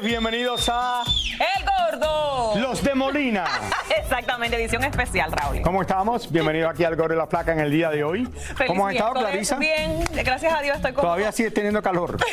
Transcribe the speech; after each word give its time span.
bienvenidos 0.00 0.68
a 0.72 1.02
El 1.28 1.64
gordo. 1.64 2.52
Los 2.56 2.82
de 2.82 2.94
Molina. 2.94 3.44
Exactamente, 3.98 4.56
edición 4.56 4.84
especial, 4.84 5.30
Raúl. 5.32 5.60
¿Cómo 5.60 5.82
estamos? 5.82 6.30
Bienvenido 6.32 6.68
aquí 6.68 6.84
al 6.84 6.96
Gordo 6.96 7.14
y 7.14 7.18
la 7.18 7.28
Placa 7.28 7.52
en 7.52 7.60
el 7.60 7.70
día 7.70 7.90
de 7.90 8.02
hoy. 8.02 8.24
Feliz 8.24 8.68
¿Cómo 8.68 8.86
has 8.86 8.94
estado. 8.94 9.14
Clarisa? 9.14 9.56
Bien, 9.56 10.02
gracias 10.24 10.54
a 10.54 10.62
Dios 10.62 10.76
estoy 10.76 10.92
como... 10.92 11.02
Todavía 11.02 11.30
sigues 11.32 11.52
teniendo 11.52 11.82
calor. 11.82 12.16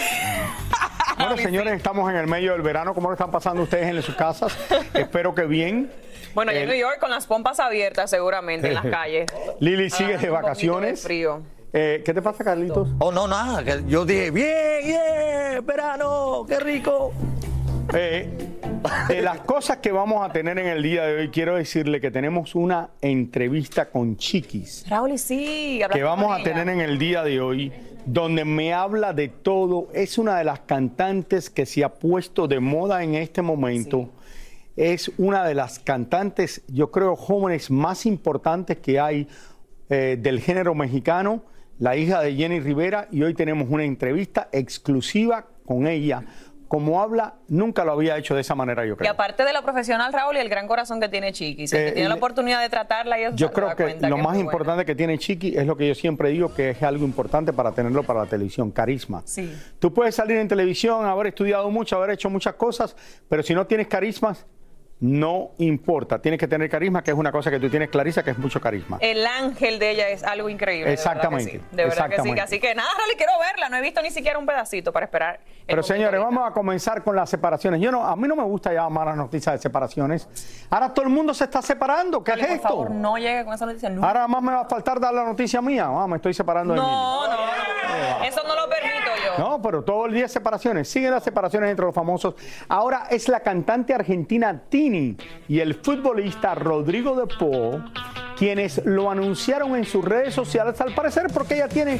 Bueno, 1.17 1.35
señores, 1.35 1.73
estamos 1.73 2.09
en 2.09 2.15
el 2.15 2.27
medio 2.27 2.53
del 2.53 2.61
verano. 2.61 2.93
¿Cómo 2.93 3.09
lo 3.09 3.13
están 3.13 3.29
pasando 3.29 3.63
ustedes 3.63 3.87
en 3.87 4.01
sus 4.01 4.15
casas? 4.15 4.57
Espero 4.93 5.35
que 5.35 5.43
bien. 5.43 5.91
Bueno, 6.33 6.53
yo 6.53 6.59
en 6.59 6.69
New 6.69 6.77
York 6.77 6.97
con 7.01 7.09
las 7.09 7.27
pompas 7.27 7.59
abiertas 7.59 8.09
seguramente 8.09 8.69
en 8.69 8.75
las 8.75 8.85
calles. 8.85 9.25
Lili 9.59 9.89
sigue 9.89 10.17
de 10.17 10.29
vacaciones. 10.29 11.01
de 11.01 11.07
frío. 11.07 11.41
Eh, 11.73 12.03
¿Qué 12.05 12.13
te 12.13 12.21
pasa, 12.21 12.41
Carlitos? 12.45 12.87
Oh, 12.99 13.11
no, 13.11 13.27
nada. 13.27 13.61
yo 13.85 14.05
dije, 14.05 14.31
bien, 14.31 14.85
bien, 14.85 15.65
verano, 15.65 16.45
qué 16.47 16.57
rico. 16.57 17.11
Eh, 17.93 18.29
de 19.07 19.21
las 19.21 19.39
cosas 19.41 19.77
que 19.77 19.91
vamos 19.91 20.23
a 20.23 20.31
tener 20.31 20.59
en 20.59 20.67
el 20.67 20.83
día 20.83 21.05
de 21.05 21.21
hoy, 21.21 21.29
quiero 21.29 21.55
decirle 21.55 21.99
que 21.99 22.11
tenemos 22.11 22.53
una 22.53 22.91
entrevista 23.01 23.89
con 23.89 24.15
Chiquis 24.15 24.85
Raúl, 24.87 25.13
y 25.13 25.17
sí. 25.17 25.81
que 25.91 26.03
vamos 26.03 26.39
a 26.39 26.43
tener 26.43 26.69
en 26.69 26.81
el 26.81 26.99
día 26.99 27.23
de 27.23 27.41
hoy, 27.41 27.71
donde 28.05 28.45
me 28.45 28.73
habla 28.73 29.13
de 29.13 29.29
todo. 29.29 29.89
Es 29.93 30.19
una 30.19 30.37
de 30.37 30.43
las 30.43 30.59
cantantes 30.61 31.49
que 31.49 31.65
se 31.65 31.83
ha 31.83 31.89
puesto 31.89 32.47
de 32.47 32.59
moda 32.59 33.03
en 33.03 33.15
este 33.15 33.41
momento. 33.41 34.09
Es 34.75 35.11
una 35.17 35.43
de 35.45 35.55
las 35.55 35.79
cantantes, 35.79 36.61
yo 36.67 36.91
creo, 36.91 37.15
jóvenes 37.15 37.71
más 37.71 38.05
importantes 38.05 38.77
que 38.77 38.99
hay 38.99 39.27
eh, 39.89 40.15
del 40.19 40.39
género 40.41 40.75
mexicano, 40.75 41.43
la 41.79 41.97
hija 41.97 42.21
de 42.21 42.35
Jenny 42.35 42.59
Rivera, 42.59 43.07
y 43.11 43.23
hoy 43.23 43.33
tenemos 43.33 43.67
una 43.69 43.83
entrevista 43.83 44.47
exclusiva 44.51 45.47
con 45.65 45.87
ella. 45.87 46.23
Como 46.69 47.01
habla, 47.01 47.33
nunca 47.47 47.83
lo 47.83 47.93
había 47.93 48.15
hecho 48.15 48.35
de 48.35 48.41
esa 48.41 48.53
manera, 48.53 48.85
yo 48.85 48.93
Y 48.93 48.97
creo. 48.97 49.11
aparte 49.11 49.43
de 49.43 49.53
lo 49.53 49.63
profesional, 49.63 50.13
Raúl, 50.13 50.37
y 50.37 50.39
el 50.39 50.49
gran 50.49 50.67
corazón 50.67 51.01
que 51.01 51.09
tiene 51.09 51.33
Chiquis, 51.33 51.73
el 51.73 51.79
Eh, 51.81 51.85
que 51.87 51.91
tiene 51.93 52.09
la 52.09 52.13
oportunidad 52.15 52.61
de 52.61 52.69
tratarla 52.69 53.19
y 53.19 53.23
eso 53.23 53.35
Yo 53.35 53.51
creo 53.51 53.75
que 53.75 53.97
lo 53.99 54.17
más 54.17 54.27
buena. 54.35 54.39
importante 54.39 54.85
que 54.85 54.93
tiene 54.93 55.17
Chiqui 55.17 55.57
es 55.57 55.65
lo 55.65 55.75
que 55.75 55.87
yo 55.87 55.95
siempre 55.95 56.29
digo, 56.29 56.53
que 56.53 56.69
es 56.69 56.83
algo 56.83 57.03
importante 57.05 57.53
para 57.53 57.71
tenerlo 57.71 58.03
para 58.03 58.19
la 58.19 58.25
televisión, 58.27 58.69
carisma. 58.69 59.23
Sí. 59.25 59.51
Tú 59.79 59.91
puedes 59.91 60.13
salir 60.13 60.37
en 60.37 60.47
televisión, 60.47 61.07
haber 61.07 61.27
estudiado 61.27 61.69
mucho, 61.71 61.95
haber 61.97 62.11
hecho 62.11 62.29
muchas 62.29 62.53
cosas, 62.53 62.95
pero 63.27 63.41
si 63.41 63.55
no 63.55 63.65
tienes 63.65 63.87
carisma, 63.87 64.35
no 65.01 65.51
importa. 65.59 66.21
Tienes 66.21 66.39
que 66.39 66.47
tener 66.47 66.69
carisma, 66.69 67.01
que 67.01 67.11
es 67.11 67.17
una 67.17 67.31
cosa 67.31 67.49
que 67.49 67.59
tú 67.59 67.69
tienes 67.69 67.89
clarisa, 67.89 68.21
que 68.21 68.31
es 68.31 68.37
mucho 68.37 68.59
carisma. 68.59 68.97
El 68.99 69.25
ángel 69.25 69.79
de 69.79 69.91
ella 69.91 70.09
es 70.09 70.23
algo 70.23 70.49
increíble. 70.49 70.89
de 70.89 70.95
verdad 70.97 71.03
que 71.03 71.17
Exactamente, 71.17 71.51
sí. 71.51 71.61
De 71.71 71.83
verdad 71.85 72.09
que 72.09 72.21
sí. 72.21 72.39
Así 72.39 72.59
que 72.59 72.75
nada, 72.75 72.89
Raúl, 72.97 73.15
quiero 73.15 73.31
verla. 73.39 73.69
No 73.69 73.77
he 73.77 73.81
visto 73.81 74.01
ni 74.01 74.11
siquiera 74.11 74.37
un 74.37 74.45
pedacito 74.45 74.91
para 74.91 75.05
esperar. 75.05 75.39
Pero 75.65 75.83
señores, 75.83 76.19
vamos 76.19 76.45
a 76.45 76.51
comenzar 76.51 77.03
con 77.03 77.15
las 77.15 77.29
separaciones. 77.29 77.79
Yo 77.79 77.91
no, 77.91 78.05
a 78.05 78.15
mí 78.15 78.27
no 78.27 78.35
me 78.35 78.43
gusta 78.43 78.73
ya 78.73 78.89
malas 78.89 79.15
noticias 79.15 79.55
de 79.55 79.59
separaciones. 79.61 80.27
Ahora 80.69 80.93
todo 80.93 81.05
el 81.05 81.11
mundo 81.11 81.33
se 81.33 81.45
está 81.45 81.61
separando. 81.61 82.23
¿Qué 82.23 82.31
Raúl, 82.31 82.41
es 82.41 82.47
por 82.47 82.55
esto? 82.57 82.67
favor, 82.67 82.91
no 82.91 83.17
llegue 83.17 83.45
con 83.45 83.53
esa 83.53 83.65
noticia. 83.65 83.89
No, 83.89 84.05
Ahora 84.05 84.27
más 84.27 84.41
me 84.41 84.51
va 84.51 84.61
a 84.61 84.65
faltar 84.65 84.99
dar 84.99 85.13
la 85.13 85.23
noticia 85.23 85.61
mía. 85.61 85.87
Ah, 85.87 86.07
me 86.07 86.17
estoy 86.17 86.33
separando 86.33 86.73
de 86.73 86.79
mí. 86.79 86.85
no, 86.85 87.27
no, 87.27 87.37
no. 87.37 88.23
Eso 88.25 88.41
no 88.43 88.55
lo 88.55 88.67
yo. 88.67 88.88
No, 89.39 89.61
pero 89.61 89.83
todo 89.83 90.05
el 90.05 90.13
día 90.13 90.27
separaciones. 90.27 90.89
Siguen 90.89 91.11
las 91.11 91.23
separaciones 91.23 91.69
entre 91.69 91.85
los 91.85 91.95
famosos. 91.95 92.35
Ahora 92.67 93.07
es 93.09 93.29
la 93.29 93.39
cantante 93.39 93.93
argentina 93.93 94.63
Tini 94.67 95.15
y 95.47 95.61
el 95.61 95.75
futbolista 95.75 96.55
Rodrigo 96.55 97.15
de 97.15 97.33
Paul 97.39 97.89
quienes 98.35 98.85
lo 98.85 99.09
anunciaron 99.09 99.75
en 99.75 99.85
sus 99.85 100.03
redes 100.03 100.33
sociales, 100.33 100.79
al 100.79 100.93
parecer 100.93 101.27
porque 101.33 101.55
ella 101.55 101.67
tiene 101.67 101.99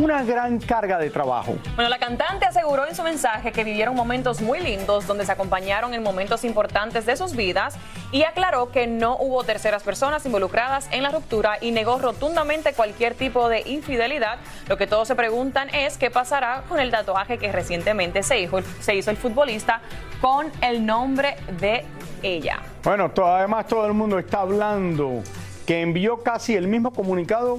una 0.00 0.22
gran 0.24 0.58
carga 0.58 0.98
de 0.98 1.10
trabajo. 1.10 1.56
Bueno, 1.76 1.88
la 1.90 1.98
cantante 1.98 2.46
aseguró 2.46 2.86
en 2.86 2.94
su 2.94 3.02
mensaje 3.02 3.52
que 3.52 3.64
vivieron 3.64 3.94
momentos 3.94 4.40
muy 4.40 4.60
lindos 4.60 5.06
donde 5.06 5.26
se 5.26 5.32
acompañaron 5.32 5.92
en 5.94 6.02
momentos 6.02 6.44
importantes 6.44 7.04
de 7.06 7.16
sus 7.16 7.36
vidas 7.36 7.76
y 8.12 8.22
aclaró 8.22 8.70
que 8.72 8.86
no 8.86 9.16
hubo 9.18 9.44
terceras 9.44 9.82
personas 9.82 10.24
involucradas 10.26 10.88
en 10.90 11.02
la 11.02 11.10
ruptura 11.10 11.58
y 11.60 11.70
negó 11.70 11.98
rotundamente 11.98 12.72
cualquier 12.72 13.14
tipo 13.14 13.48
de 13.48 13.62
infidelidad. 13.66 14.38
Lo 14.68 14.76
que 14.76 14.86
todos 14.86 15.06
se 15.06 15.14
preguntan 15.14 15.68
es 15.74 15.98
qué 15.98 16.10
pasará 16.10 16.62
con 16.68 16.80
el 16.80 16.90
tatuaje 16.90 17.38
que 17.38 17.52
recientemente 17.52 18.22
se 18.22 18.40
hizo, 18.40 18.60
se 18.80 18.94
hizo 18.94 19.10
el 19.10 19.16
futbolista 19.16 19.80
con 20.20 20.50
el 20.62 20.84
nombre 20.86 21.36
de 21.60 21.84
ella. 22.22 22.60
Bueno, 22.82 23.10
to- 23.10 23.26
además 23.26 23.66
todo 23.66 23.86
el 23.86 23.92
mundo 23.92 24.18
está 24.18 24.40
hablando 24.40 25.22
que 25.66 25.82
envió 25.82 26.22
casi 26.22 26.56
el 26.56 26.66
mismo 26.68 26.92
comunicado 26.92 27.58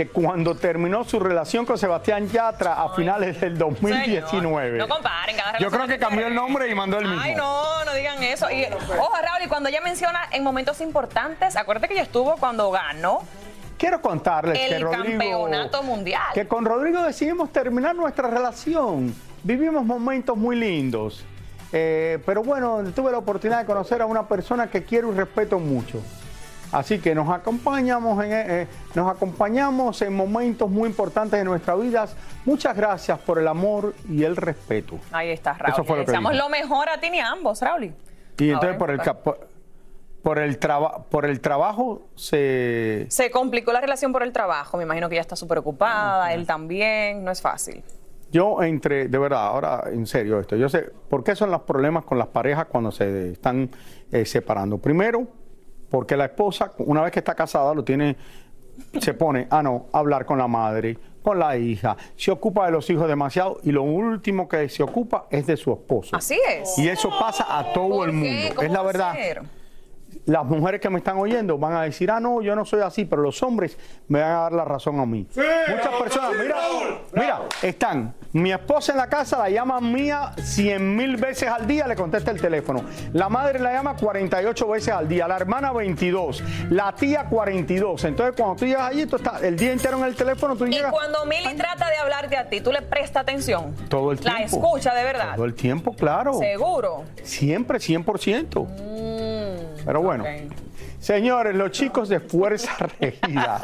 que 0.00 0.08
cuando 0.08 0.54
terminó 0.54 1.04
su 1.04 1.20
relación 1.20 1.66
con 1.66 1.76
Sebastián 1.76 2.26
Yatra 2.26 2.82
a 2.82 2.88
finales 2.94 3.38
del 3.38 3.58
2019. 3.58 4.30
Señor, 4.30 4.72
no 4.78 4.88
comparen, 4.88 5.36
cada 5.36 5.58
Yo 5.58 5.70
creo 5.70 5.86
que 5.86 5.98
cambió 5.98 6.26
el 6.26 6.34
nombre 6.34 6.70
y 6.70 6.74
mandó 6.74 6.98
el 6.98 7.04
mismo. 7.04 7.20
Ay, 7.20 7.34
no, 7.34 7.84
no 7.84 7.92
digan 7.92 8.22
eso. 8.22 8.50
Y, 8.50 8.64
ojo, 8.64 9.12
Raúl, 9.22 9.42
y 9.44 9.48
cuando 9.48 9.68
ella 9.68 9.82
menciona 9.82 10.20
en 10.32 10.42
momentos 10.42 10.80
importantes, 10.80 11.54
acuérdate 11.54 11.88
que 11.88 11.94
ella 11.94 12.04
estuvo 12.04 12.36
cuando 12.38 12.70
ganó 12.70 13.20
Quiero 13.76 14.00
contarles 14.00 14.58
que 14.58 14.74
el 14.74 14.82
Rodrigo, 14.82 15.18
campeonato 15.18 15.82
mundial. 15.82 16.22
que 16.32 16.48
con 16.48 16.64
Rodrigo 16.64 17.02
decidimos 17.02 17.52
terminar 17.52 17.94
nuestra 17.94 18.28
relación. 18.28 19.14
Vivimos 19.42 19.84
momentos 19.84 20.34
muy 20.34 20.56
lindos. 20.56 21.26
Eh, 21.72 22.20
pero 22.24 22.42
bueno, 22.42 22.82
tuve 22.96 23.12
la 23.12 23.18
oportunidad 23.18 23.58
de 23.60 23.66
conocer 23.66 24.00
a 24.00 24.06
una 24.06 24.26
persona 24.26 24.70
que 24.70 24.82
quiero 24.82 25.12
y 25.12 25.16
respeto 25.16 25.58
mucho. 25.58 26.02
Así 26.72 26.98
que 27.00 27.14
nos 27.14 27.28
acompañamos 27.28 28.24
en, 28.24 28.32
eh, 28.32 28.66
nos 28.94 29.10
acompañamos 29.10 30.00
en 30.02 30.14
momentos 30.14 30.70
muy 30.70 30.88
importantes 30.88 31.38
de 31.38 31.44
nuestras 31.44 31.80
vidas. 31.80 32.16
Muchas 32.44 32.76
gracias 32.76 33.18
por 33.18 33.38
el 33.38 33.48
amor 33.48 33.94
y 34.08 34.22
el 34.24 34.36
respeto. 34.36 34.98
Ahí 35.10 35.30
está, 35.30 35.54
Raúl. 35.54 35.72
Eso 35.72 35.84
fue 35.84 35.96
lo 35.98 36.04
Deseamos 36.04 36.36
lo 36.36 36.48
mejor 36.48 36.88
a 36.88 37.00
ti 37.00 37.10
ni 37.10 37.18
a 37.18 37.30
ambos, 37.30 37.60
Raúl. 37.60 37.92
Y 38.38 38.50
entonces 38.50 38.70
ver, 38.70 38.78
por 38.78 38.90
el, 38.90 39.00
por 40.22 40.38
el, 40.38 40.58
traba- 40.58 41.04
por 41.10 41.26
el 41.26 41.40
trabajo 41.40 42.02
se... 42.14 43.06
Se 43.08 43.30
complicó 43.30 43.72
la 43.72 43.80
relación 43.80 44.12
por 44.12 44.22
el 44.22 44.32
trabajo. 44.32 44.76
Me 44.76 44.84
imagino 44.84 45.08
que 45.08 45.16
ella 45.16 45.22
está 45.22 45.36
súper 45.36 45.58
ocupada, 45.58 46.32
él 46.32 46.46
también. 46.46 47.24
No 47.24 47.30
es 47.30 47.40
fácil. 47.42 47.82
Yo 48.30 48.62
entre, 48.62 49.08
de 49.08 49.18
verdad, 49.18 49.44
ahora 49.44 49.84
en 49.90 50.06
serio 50.06 50.38
esto, 50.38 50.54
yo 50.54 50.68
sé, 50.68 50.82
¿por 51.08 51.24
qué 51.24 51.34
son 51.34 51.50
los 51.50 51.62
problemas 51.62 52.04
con 52.04 52.16
las 52.16 52.28
parejas 52.28 52.66
cuando 52.66 52.92
se 52.92 53.32
están 53.32 53.68
eh, 54.12 54.24
separando? 54.24 54.78
Primero, 54.78 55.26
porque 55.90 56.16
la 56.16 56.26
esposa, 56.26 56.72
una 56.78 57.02
vez 57.02 57.12
que 57.12 57.18
está 57.18 57.34
casada, 57.34 57.74
lo 57.74 57.84
tiene, 57.84 58.16
se 59.00 59.14
pone, 59.14 59.46
ah, 59.50 59.62
no, 59.62 59.86
a 59.92 59.98
hablar 59.98 60.24
con 60.24 60.38
la 60.38 60.46
madre, 60.48 60.96
con 61.22 61.38
la 61.38 61.56
hija, 61.56 61.96
se 62.16 62.30
ocupa 62.30 62.66
de 62.66 62.72
los 62.72 62.88
hijos 62.88 63.06
demasiado 63.08 63.58
y 63.62 63.72
lo 63.72 63.82
último 63.82 64.48
que 64.48 64.68
se 64.68 64.82
ocupa 64.82 65.26
es 65.30 65.46
de 65.46 65.56
su 65.56 65.72
esposo. 65.72 66.16
Así 66.16 66.38
es. 66.48 66.78
Y 66.78 66.88
eso 66.88 67.10
pasa 67.18 67.46
a 67.58 67.72
todo 67.72 67.88
¿Por 67.90 68.08
el 68.08 68.14
mundo, 68.14 68.54
¿Cómo 68.54 68.62
es 68.66 68.72
la 68.72 68.78
a 68.80 68.82
verdad. 68.82 69.12
ser? 69.14 69.42
Las 70.26 70.44
mujeres 70.44 70.80
que 70.80 70.90
me 70.90 70.98
están 70.98 71.16
oyendo 71.18 71.58
van 71.58 71.74
a 71.74 71.82
decir, 71.82 72.10
ah, 72.10 72.20
no, 72.20 72.42
yo 72.42 72.54
no 72.54 72.64
soy 72.64 72.80
así, 72.80 73.04
pero 73.04 73.22
los 73.22 73.42
hombres 73.42 73.76
me 74.08 74.20
van 74.20 74.30
a 74.30 74.40
dar 74.40 74.52
la 74.52 74.64
razón 74.64 75.00
a 75.00 75.06
mí. 75.06 75.26
Muchas 75.34 75.94
personas, 76.00 76.32
mira, 76.40 76.56
mira, 77.12 77.40
están, 77.62 78.14
mi 78.32 78.52
esposa 78.52 78.92
en 78.92 78.98
la 78.98 79.08
casa 79.08 79.38
la 79.38 79.50
llama 79.50 79.80
mía 79.80 80.32
100 80.38 80.96
mil 80.96 81.16
veces 81.16 81.48
al 81.48 81.66
día, 81.66 81.86
le 81.86 81.96
contesta 81.96 82.30
el 82.30 82.40
teléfono. 82.40 82.84
La 83.12 83.28
madre 83.28 83.58
la 83.58 83.72
llama 83.72 83.96
48 83.96 84.68
veces 84.68 84.94
al 84.94 85.08
día, 85.08 85.26
la 85.26 85.36
hermana 85.36 85.72
22, 85.72 86.42
la 86.70 86.94
tía 86.94 87.24
42. 87.24 88.04
Entonces, 88.04 88.34
cuando 88.36 88.56
tú 88.56 88.66
llegas 88.66 88.90
allí, 88.90 89.06
tú 89.06 89.16
estás 89.16 89.42
el 89.42 89.56
día 89.56 89.72
entero 89.72 89.98
en 89.98 90.04
el 90.04 90.14
teléfono, 90.14 90.54
tú 90.56 90.66
Y 90.66 90.70
llegas... 90.70 90.92
cuando 90.92 91.24
Mili 91.26 91.54
trata 91.56 91.88
de 91.88 91.96
hablarte 91.96 92.36
a 92.36 92.48
ti, 92.48 92.60
tú 92.60 92.72
le 92.72 92.82
prestas 92.82 93.22
atención. 93.22 93.74
Todo 93.88 94.12
el 94.12 94.20
tiempo. 94.20 94.38
La 94.38 94.44
escucha 94.44 94.94
de 94.94 95.04
verdad. 95.04 95.34
Todo 95.34 95.44
el 95.44 95.54
tiempo, 95.54 95.92
claro. 95.94 96.34
Seguro. 96.34 97.04
Siempre, 97.22 97.78
100%. 97.78 99.19
Pero 99.84 100.00
bueno. 100.02 100.24
Señores, 100.98 101.54
los 101.54 101.70
chicos 101.70 102.08
de 102.08 102.20
Fuerza 102.20 102.72
Regida. 103.00 103.60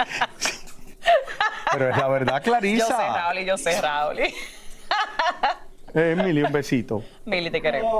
Pero 1.72 1.90
es 1.90 1.96
la 1.96 2.08
verdad, 2.08 2.42
Yo 2.42 2.44
sé, 2.44 2.58
Clarisa. 2.58 3.14
Raúl, 3.14 3.38
y 3.38 3.44
yo 3.44 3.56
sé, 3.58 3.80
Raúl. 3.80 4.18
Emily, 5.94 6.42
un 6.42 6.52
besito. 6.52 7.02
Mili, 7.24 7.50
te 7.50 7.60
queremos. 7.62 7.92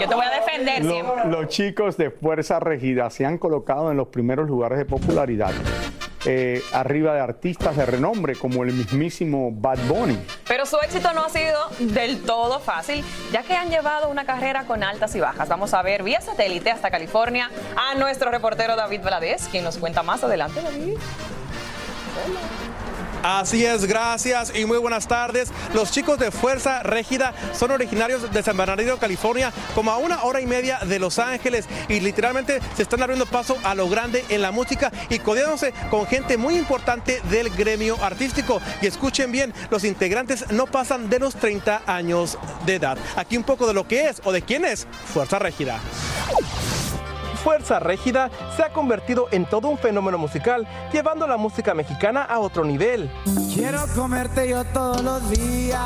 Yo 0.00 0.08
te 0.08 0.14
voy 0.14 0.24
a 0.26 0.30
defender 0.30 0.84
Lo- 0.84 0.90
siempre. 0.92 1.24
los 1.26 1.48
chicos 1.48 1.96
de 1.96 2.10
Fuerza 2.10 2.60
Regida 2.60 3.10
se 3.10 3.26
han 3.26 3.36
colocado 3.38 3.90
en 3.90 3.96
los 3.96 4.08
primeros 4.08 4.48
lugares 4.48 4.78
de 4.78 4.84
popularidad. 4.84 5.50
Eh, 6.24 6.62
arriba 6.72 7.14
de 7.14 7.20
artistas 7.20 7.76
de 7.76 7.86
renombre 7.86 8.34
como 8.34 8.64
el 8.64 8.72
mismísimo 8.72 9.50
Bad 9.52 9.78
Bunny. 9.88 10.18
Pero 10.46 10.66
su 10.66 10.76
éxito 10.78 11.12
no 11.12 11.24
ha 11.24 11.28
sido 11.28 11.58
del 11.78 12.22
todo 12.22 12.60
fácil, 12.60 13.04
ya 13.32 13.42
que 13.42 13.54
han 13.54 13.70
llevado 13.70 14.08
una 14.08 14.24
carrera 14.24 14.64
con 14.64 14.82
altas 14.82 15.14
y 15.14 15.20
bajas. 15.20 15.48
Vamos 15.48 15.74
a 15.74 15.82
ver 15.82 16.02
vía 16.02 16.20
satélite 16.20 16.70
hasta 16.70 16.90
California 16.90 17.50
a 17.76 17.94
nuestro 17.94 18.30
reportero 18.30 18.76
David 18.76 19.02
Valadez, 19.02 19.48
quien 19.48 19.64
nos 19.64 19.78
cuenta 19.78 20.02
más 20.02 20.24
adelante, 20.24 20.60
David. 20.62 20.96
Así 23.22 23.64
es, 23.64 23.84
gracias 23.84 24.52
y 24.54 24.64
muy 24.64 24.78
buenas 24.78 25.08
tardes. 25.08 25.50
Los 25.74 25.90
chicos 25.90 26.18
de 26.18 26.30
Fuerza 26.30 26.82
Régida 26.82 27.34
son 27.52 27.72
originarios 27.72 28.30
de 28.32 28.42
San 28.42 28.56
Bernardino, 28.56 28.96
California, 28.98 29.52
como 29.74 29.90
a 29.90 29.98
una 29.98 30.22
hora 30.22 30.40
y 30.40 30.46
media 30.46 30.78
de 30.78 30.98
Los 30.98 31.18
Ángeles 31.18 31.66
y 31.88 32.00
literalmente 32.00 32.60
se 32.76 32.82
están 32.82 33.02
abriendo 33.02 33.26
paso 33.26 33.56
a 33.64 33.74
lo 33.74 33.88
grande 33.88 34.24
en 34.28 34.40
la 34.40 34.52
música 34.52 34.92
y 35.08 35.18
codeándose 35.18 35.72
con 35.90 36.06
gente 36.06 36.36
muy 36.36 36.56
importante 36.56 37.20
del 37.28 37.50
gremio 37.50 37.96
artístico. 38.02 38.60
Y 38.80 38.86
escuchen 38.86 39.32
bien, 39.32 39.52
los 39.70 39.84
integrantes 39.84 40.50
no 40.52 40.66
pasan 40.66 41.10
de 41.10 41.18
los 41.18 41.34
30 41.34 41.82
años 41.86 42.38
de 42.66 42.76
edad. 42.76 42.98
Aquí 43.16 43.36
un 43.36 43.44
poco 43.44 43.66
de 43.66 43.74
lo 43.74 43.88
que 43.88 44.08
es 44.08 44.22
o 44.24 44.32
de 44.32 44.42
quién 44.42 44.64
es 44.64 44.86
Fuerza 45.12 45.38
Régida. 45.38 45.80
Fuerza 47.42 47.78
Régida 47.78 48.30
se 48.56 48.62
ha 48.62 48.72
convertido 48.72 49.28
en 49.30 49.46
todo 49.46 49.68
un 49.68 49.78
fenómeno 49.78 50.18
musical, 50.18 50.66
llevando 50.92 51.26
la 51.26 51.36
música 51.36 51.74
mexicana 51.74 52.22
a 52.22 52.40
otro 52.40 52.64
nivel. 52.64 53.10
Quiero 53.54 53.80
comerte 53.94 54.48
yo 54.48 54.64
todos 54.64 55.02
los 55.02 55.30
días. 55.30 55.80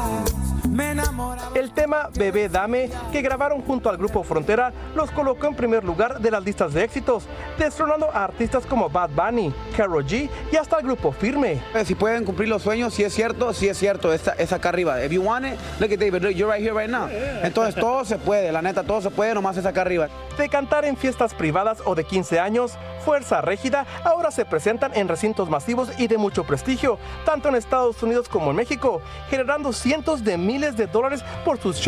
Me 0.68 0.92
enamora. 0.92 1.42
El 1.54 1.72
tema 1.92 2.08
Bebé 2.14 2.48
Dame, 2.48 2.88
que 3.10 3.20
grabaron 3.20 3.60
junto 3.60 3.90
al 3.90 3.98
grupo 3.98 4.22
Frontera, 4.22 4.72
los 4.94 5.10
colocó 5.10 5.46
en 5.46 5.54
primer 5.54 5.84
lugar 5.84 6.20
de 6.20 6.30
las 6.30 6.42
listas 6.42 6.72
de 6.72 6.84
éxitos, 6.84 7.24
destronando 7.58 8.10
a 8.10 8.24
artistas 8.24 8.64
como 8.64 8.88
Bad 8.88 9.10
Bunny, 9.10 9.52
Karol 9.76 10.06
G 10.06 10.30
y 10.50 10.56
hasta 10.56 10.78
el 10.78 10.84
grupo 10.84 11.12
Firme. 11.12 11.60
Si 11.84 11.94
pueden 11.94 12.24
cumplir 12.24 12.48
los 12.48 12.62
sueños, 12.62 12.94
si 12.94 13.04
es 13.04 13.12
cierto, 13.12 13.52
si 13.52 13.68
es 13.68 13.76
cierto, 13.76 14.10
es, 14.10 14.22
es 14.38 14.52
acá 14.54 14.70
arriba. 14.70 15.04
If 15.04 15.12
you 15.12 15.22
want 15.22 15.44
it, 15.44 15.52
look 15.80 15.92
at 15.92 15.98
David, 15.98 16.22
look, 16.22 16.32
you're 16.32 16.50
right 16.50 16.64
here 16.64 16.72
right 16.72 16.90
now. 16.90 17.08
Entonces 17.42 17.74
todo 17.74 18.06
se 18.06 18.16
puede, 18.16 18.50
la 18.52 18.62
neta, 18.62 18.84
todo 18.84 19.02
se 19.02 19.10
puede, 19.10 19.34
nomás 19.34 19.58
es 19.58 19.66
acá 19.66 19.82
arriba. 19.82 20.08
De 20.38 20.48
cantar 20.48 20.86
en 20.86 20.96
fiestas 20.96 21.34
privadas 21.34 21.82
o 21.84 21.94
de 21.94 22.04
15 22.04 22.40
años, 22.40 22.78
Fuerza 23.04 23.42
Régida 23.42 23.84
ahora 24.04 24.30
se 24.30 24.44
presentan 24.46 24.92
en 24.94 25.08
recintos 25.08 25.50
masivos 25.50 25.90
y 25.98 26.06
de 26.06 26.16
mucho 26.16 26.44
prestigio, 26.44 26.98
tanto 27.26 27.48
en 27.48 27.56
Estados 27.56 28.02
Unidos 28.02 28.28
como 28.28 28.50
en 28.50 28.56
México, 28.56 29.02
generando 29.28 29.72
cientos 29.72 30.24
de 30.24 30.38
miles 30.38 30.76
de 30.76 30.86
dólares 30.86 31.22
por 31.44 31.58
sus 31.58 31.81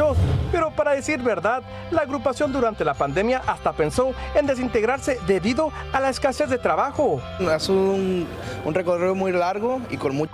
Pero 0.50 0.70
para 0.70 0.92
decir 0.92 1.22
verdad, 1.22 1.62
la 1.90 2.02
agrupación 2.02 2.52
durante 2.52 2.84
la 2.84 2.94
pandemia 2.94 3.42
hasta 3.46 3.72
pensó 3.72 4.12
en 4.34 4.46
desintegrarse 4.46 5.18
debido 5.26 5.70
a 5.92 6.00
la 6.00 6.10
escasez 6.10 6.48
de 6.48 6.58
trabajo. 6.58 7.20
Es 7.54 7.68
un, 7.68 8.26
un 8.64 8.74
recorrido 8.74 9.14
muy 9.14 9.32
largo 9.32 9.80
y 9.90 9.96
con 9.96 10.16
mucho 10.16 10.32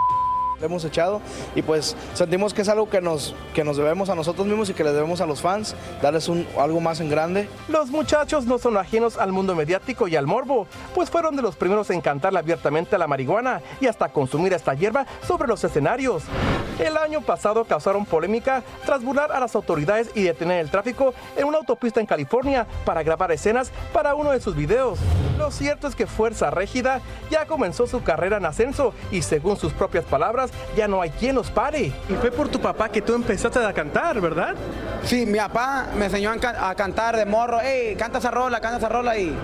le 0.61 0.67
hemos 0.67 0.85
echado 0.85 1.21
y 1.55 1.63
pues 1.63 1.97
sentimos 2.15 2.55
que 2.55 2.63
es 2.63 2.69
algo 2.69 2.89
que 2.89 3.01
nos, 3.01 3.35
que 3.55 3.65
nos 3.65 3.77
debemos 3.77 4.11
a 4.11 4.15
nosotros 4.15 4.47
mismos 4.47 4.69
y 4.71 4.75
que 4.75 4.85
le 4.85 4.93
debemos 4.93 5.21
a 5.21 5.27
los 5.27 5.41
fans, 5.41 5.75
darles 6.03 6.29
un, 6.29 6.47
algo 6.59 6.81
más 6.81 7.01
en 7.01 7.09
grande. 7.09 7.49
Los 7.69 7.91
muchachos 7.91 8.47
no 8.47 8.59
son 8.59 8.77
ajenos 8.77 9.17
al 9.17 9.33
mundo 9.33 9.55
mediático 9.55 10.07
y 10.07 10.17
al 10.17 10.27
morbo, 10.27 10.67
pues 10.95 11.11
fueron 11.11 11.37
de 11.37 11.43
los 11.43 11.57
primeros 11.57 11.91
en 11.91 12.01
cantarle 12.01 12.39
abiertamente 12.39 12.97
a 12.97 12.99
la 12.99 13.07
marihuana 13.07 13.63
y 13.81 13.87
hasta 13.87 14.09
consumir 14.11 14.53
esta 14.53 14.75
hierba 14.75 15.07
sobre 15.27 15.49
los 15.49 15.65
escenarios. 15.65 16.25
El 16.79 16.97
año 16.97 17.21
pasado 17.21 17.65
causaron 17.65 18.07
polémica 18.07 18.63
tras 18.85 19.03
burlar 19.03 19.33
a 19.33 19.41
las 19.41 19.55
autoridades 19.55 20.11
y 20.15 20.23
detener 20.23 20.61
el 20.61 20.71
tráfico 20.71 21.15
en 21.37 21.45
una 21.45 21.59
autopista 21.59 22.01
en 22.01 22.07
California 22.07 22.67
para 22.85 23.03
grabar 23.03 23.33
escenas 23.33 23.71
para 23.93 24.15
uno 24.15 24.31
de 24.31 24.41
sus 24.41 24.57
videos. 24.57 24.99
Lo 25.37 25.51
cierto 25.51 25.89
es 25.89 25.95
que 25.95 26.07
Fuerza 26.07 26.51
Régida 26.51 27.01
ya 27.31 27.47
comenzó 27.47 27.87
su 27.87 28.03
carrera 28.03 28.39
en 28.39 28.47
ascenso 28.47 28.93
y 29.11 29.23
según 29.23 29.57
sus 29.57 29.73
propias 29.73 30.05
palabras 30.05 30.50
ya 30.77 30.87
no 30.89 31.01
hay 31.03 31.11
quien 31.11 31.35
los 31.35 31.51
pare. 31.51 31.87
Y 32.09 32.13
fue 32.21 32.31
por 32.31 32.49
tu 32.49 32.61
papá 32.61 32.89
que 32.89 33.03
tú 33.03 33.15
empezaste 33.15 33.59
a 33.59 33.73
cantar, 33.73 34.21
¿verdad? 34.21 34.55
Sí, 35.05 35.27
mi 35.27 35.39
papá 35.39 35.87
me 35.97 36.07
enseñó 36.07 36.31
a, 36.31 36.37
can- 36.37 36.57
a 36.59 36.75
cantar 36.75 37.17
de 37.17 37.25
morro, 37.27 37.59
hey, 37.63 37.97
canta 37.99 38.19
esa 38.19 38.31
rola, 38.31 38.61
canta 38.61 38.79
esa 38.79 38.89
rola 38.89 39.17
y 39.17 39.35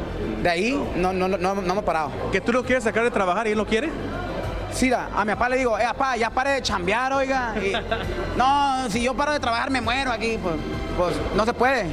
de 0.43 0.49
ahí 0.50 0.82
no, 0.97 1.12
no, 1.12 1.29
no, 1.29 1.37
no, 1.38 1.55
no 1.55 1.75
me 1.75 1.81
he 1.81 1.82
parado. 1.82 2.11
¿Que 2.31 2.41
tú 2.41 2.53
lo 2.53 2.62
quieres 2.64 2.85
sacar 2.85 3.05
de 3.05 3.11
trabajar 3.11 3.47
y 3.47 3.53
él 3.53 3.58
lo 3.58 3.67
quiere? 3.67 3.91
Sí, 4.73 4.93
a 4.93 5.25
mi 5.25 5.32
papá 5.32 5.49
le 5.49 5.56
digo, 5.56 5.79
eh, 5.79 5.85
papá, 5.87 6.17
ya 6.19 6.29
pare 6.29 6.50
de 6.50 6.62
chambear, 6.62 7.12
oiga. 7.14 7.55
Y, 7.56 7.73
no, 8.37 8.91
si 8.91 9.02
yo 9.02 9.14
paro 9.14 9.32
de 9.32 9.41
trabajar 9.41 9.70
me 9.70 9.81
muero 9.81 10.12
aquí, 10.12 10.38
pues, 10.43 10.55
pues 10.99 11.17
no 11.35 11.44
se 11.47 11.55
puede. 11.55 11.87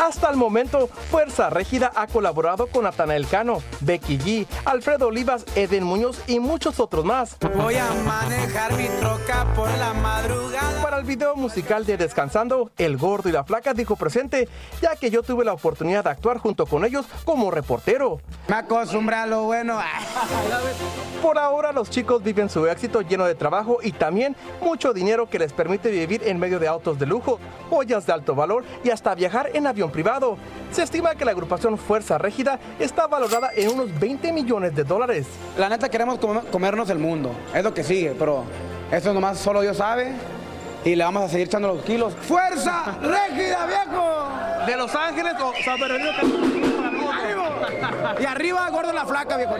Hasta 0.00 0.30
el 0.30 0.38
momento, 0.38 0.86
Fuerza 1.10 1.50
Régida 1.50 1.92
ha 1.94 2.06
colaborado 2.06 2.68
con 2.68 2.84
Natanael 2.84 3.26
Cano, 3.26 3.62
Becky 3.80 4.18
G, 4.18 4.46
Alfredo 4.64 5.08
Olivas, 5.08 5.44
Eden 5.54 5.84
Muñoz 5.84 6.22
y 6.26 6.40
muchos 6.40 6.80
otros 6.80 7.04
más. 7.04 7.36
Voy 7.54 7.76
a 7.76 7.92
manejar 8.06 8.72
mi 8.78 8.88
troca 8.98 9.46
por 9.54 9.68
la 9.76 9.92
madrugada. 9.92 10.82
Para 10.82 10.96
el 10.96 11.04
video 11.04 11.36
musical 11.36 11.84
de 11.84 11.98
Descansando, 11.98 12.70
El 12.78 12.96
Gordo 12.96 13.28
y 13.28 13.32
la 13.32 13.44
Flaca 13.44 13.74
dijo 13.74 13.94
presente, 13.94 14.48
ya 14.80 14.96
que 14.96 15.10
yo 15.10 15.22
tuve 15.22 15.44
la 15.44 15.52
oportunidad 15.52 16.04
de 16.04 16.10
actuar 16.10 16.38
junto 16.38 16.64
con 16.64 16.86
ellos 16.86 17.04
como 17.26 17.50
reportero. 17.50 18.22
Me 18.48 18.56
acostumbré 18.56 19.16
a 19.16 19.26
lo 19.26 19.42
bueno. 19.44 19.80
Por 21.20 21.36
ahora 21.36 21.72
los 21.72 21.90
chicos 21.90 22.22
viven 22.22 22.48
su 22.48 22.66
éxito 22.66 23.02
lleno 23.02 23.26
de 23.26 23.34
trabajo 23.34 23.80
y 23.82 23.92
también 23.92 24.34
mucho 24.62 24.94
dinero 24.94 25.28
que 25.28 25.38
les 25.38 25.52
permite 25.52 25.90
vivir 25.90 26.22
en 26.24 26.38
medio 26.38 26.58
de 26.58 26.68
autos 26.68 26.98
de 26.98 27.04
lujo, 27.04 27.38
joyas 27.68 28.06
de 28.06 28.14
alto 28.14 28.34
valor 28.34 28.64
y 28.82 28.88
hasta 28.88 29.14
viajar 29.14 29.50
en 29.52 29.66
avión 29.66 29.89
privado. 29.90 30.36
Se 30.72 30.82
estima 30.82 31.14
que 31.14 31.24
la 31.24 31.32
agrupación 31.32 31.76
Fuerza 31.78 32.18
Régida 32.18 32.58
está 32.78 33.06
valorada 33.06 33.50
en 33.54 33.70
unos 33.70 33.98
20 33.98 34.32
millones 34.32 34.74
de 34.74 34.84
dólares. 34.84 35.26
La 35.58 35.68
neta 35.68 35.88
queremos 35.88 36.18
com- 36.18 36.42
comernos 36.50 36.88
el 36.90 36.98
mundo, 36.98 37.32
es 37.54 37.62
lo 37.64 37.74
que 37.74 37.82
sigue, 37.84 38.14
pero 38.18 38.44
eso 38.90 39.12
nomás 39.12 39.38
solo 39.38 39.60
Dios 39.60 39.76
sabe 39.76 40.12
y 40.84 40.94
le 40.96 41.04
vamos 41.04 41.24
a 41.24 41.28
seguir 41.28 41.46
echando 41.48 41.68
los 41.68 41.82
kilos. 41.84 42.14
¡Fuerza 42.22 42.96
Régida, 43.02 43.66
viejo! 43.66 44.66
De 44.66 44.76
Los 44.76 44.94
Ángeles 44.94 45.34
o 45.42 45.52
San 45.64 45.80
Bernardino, 45.80 46.10
Y 48.20 48.24
arriba, 48.26 48.68
gordo 48.70 48.92
la 48.92 49.04
flaca, 49.06 49.36
viejo. 49.38 49.54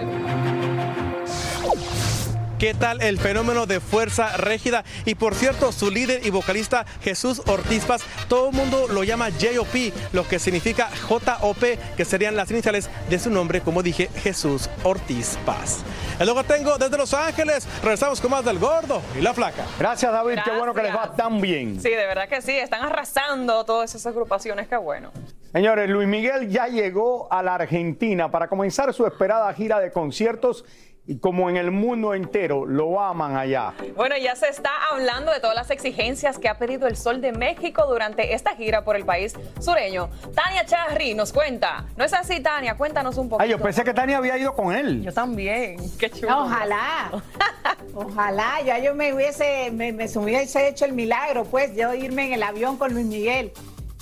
¿Qué 2.60 2.74
tal 2.74 3.00
el 3.00 3.18
fenómeno 3.18 3.64
de 3.64 3.80
fuerza 3.80 4.36
régida? 4.36 4.84
Y 5.06 5.14
por 5.14 5.34
cierto, 5.34 5.72
su 5.72 5.90
líder 5.90 6.26
y 6.26 6.28
vocalista 6.28 6.84
Jesús 7.00 7.40
Ortiz 7.46 7.86
Paz, 7.86 8.02
todo 8.28 8.50
el 8.50 8.54
mundo 8.54 8.86
lo 8.86 9.02
llama 9.02 9.30
JOP, 9.30 9.94
lo 10.12 10.28
que 10.28 10.38
significa 10.38 10.90
JOP, 11.08 11.64
que 11.96 12.04
serían 12.04 12.36
las 12.36 12.50
iniciales 12.50 12.90
de 13.08 13.18
su 13.18 13.30
nombre, 13.30 13.62
como 13.62 13.82
dije, 13.82 14.10
Jesús 14.16 14.68
Ortiz 14.82 15.38
Paz. 15.46 15.82
Lo 16.20 16.34
que 16.34 16.44
tengo 16.44 16.76
desde 16.76 16.98
Los 16.98 17.14
Ángeles. 17.14 17.66
Regresamos 17.82 18.20
con 18.20 18.30
más 18.30 18.44
del 18.44 18.58
gordo 18.58 19.00
y 19.18 19.22
la 19.22 19.32
flaca. 19.32 19.64
Gracias, 19.78 20.12
David. 20.12 20.40
Qué 20.44 20.50
bueno 20.50 20.74
que 20.74 20.82
les 20.82 20.94
va 20.94 21.16
tan 21.16 21.40
bien. 21.40 21.80
Sí, 21.80 21.88
de 21.88 22.06
verdad 22.06 22.28
que 22.28 22.42
sí, 22.42 22.52
están 22.52 22.82
arrasando 22.82 23.64
todas 23.64 23.94
esas 23.94 24.06
agrupaciones, 24.08 24.68
qué 24.68 24.76
bueno. 24.76 25.12
Señores, 25.52 25.88
Luis 25.88 26.06
Miguel 26.06 26.50
ya 26.50 26.68
llegó 26.68 27.26
a 27.32 27.42
la 27.42 27.54
Argentina 27.54 28.30
para 28.30 28.48
comenzar 28.48 28.92
su 28.92 29.06
esperada 29.06 29.52
gira 29.54 29.80
de 29.80 29.90
conciertos 29.90 30.64
y 31.06 31.18
como 31.18 31.50
en 31.50 31.56
el 31.56 31.70
mundo 31.70 32.14
entero 32.14 32.66
lo 32.66 33.00
aman 33.00 33.36
allá. 33.36 33.74
Bueno, 33.96 34.16
ya 34.16 34.36
se 34.36 34.48
está 34.48 34.70
hablando 34.90 35.32
de 35.32 35.40
todas 35.40 35.56
las 35.56 35.70
exigencias 35.70 36.38
que 36.38 36.48
ha 36.48 36.58
pedido 36.58 36.86
el 36.86 36.96
Sol 36.96 37.20
de 37.20 37.32
México 37.32 37.86
durante 37.86 38.34
esta 38.34 38.54
gira 38.54 38.84
por 38.84 38.96
el 38.96 39.04
país 39.04 39.34
sureño. 39.60 40.10
Tania 40.34 40.64
Charri 40.64 41.14
nos 41.14 41.32
cuenta. 41.32 41.86
¿No 41.96 42.04
es 42.04 42.12
así, 42.12 42.40
Tania? 42.40 42.76
Cuéntanos 42.76 43.16
un 43.16 43.28
poco. 43.28 43.42
Ay, 43.42 43.50
yo 43.50 43.58
pensé 43.58 43.82
que 43.82 43.94
Tania 43.94 44.18
había 44.18 44.38
ido 44.38 44.54
con 44.54 44.74
él. 44.74 45.02
Yo 45.02 45.12
también. 45.12 45.78
Qué 45.98 46.10
chulo. 46.10 46.44
Ojalá, 46.44 47.10
ojalá, 47.94 48.60
ya 48.64 48.78
yo 48.78 48.94
me 48.94 49.12
hubiese, 49.12 49.70
me, 49.72 49.92
me 49.92 50.06
hubiese 50.06 50.68
hecho 50.68 50.84
el 50.84 50.92
milagro, 50.92 51.44
pues, 51.44 51.74
yo 51.74 51.94
irme 51.94 52.26
en 52.26 52.32
el 52.34 52.42
avión 52.42 52.76
con 52.76 52.92
Luis 52.92 53.06
Miguel. 53.06 53.52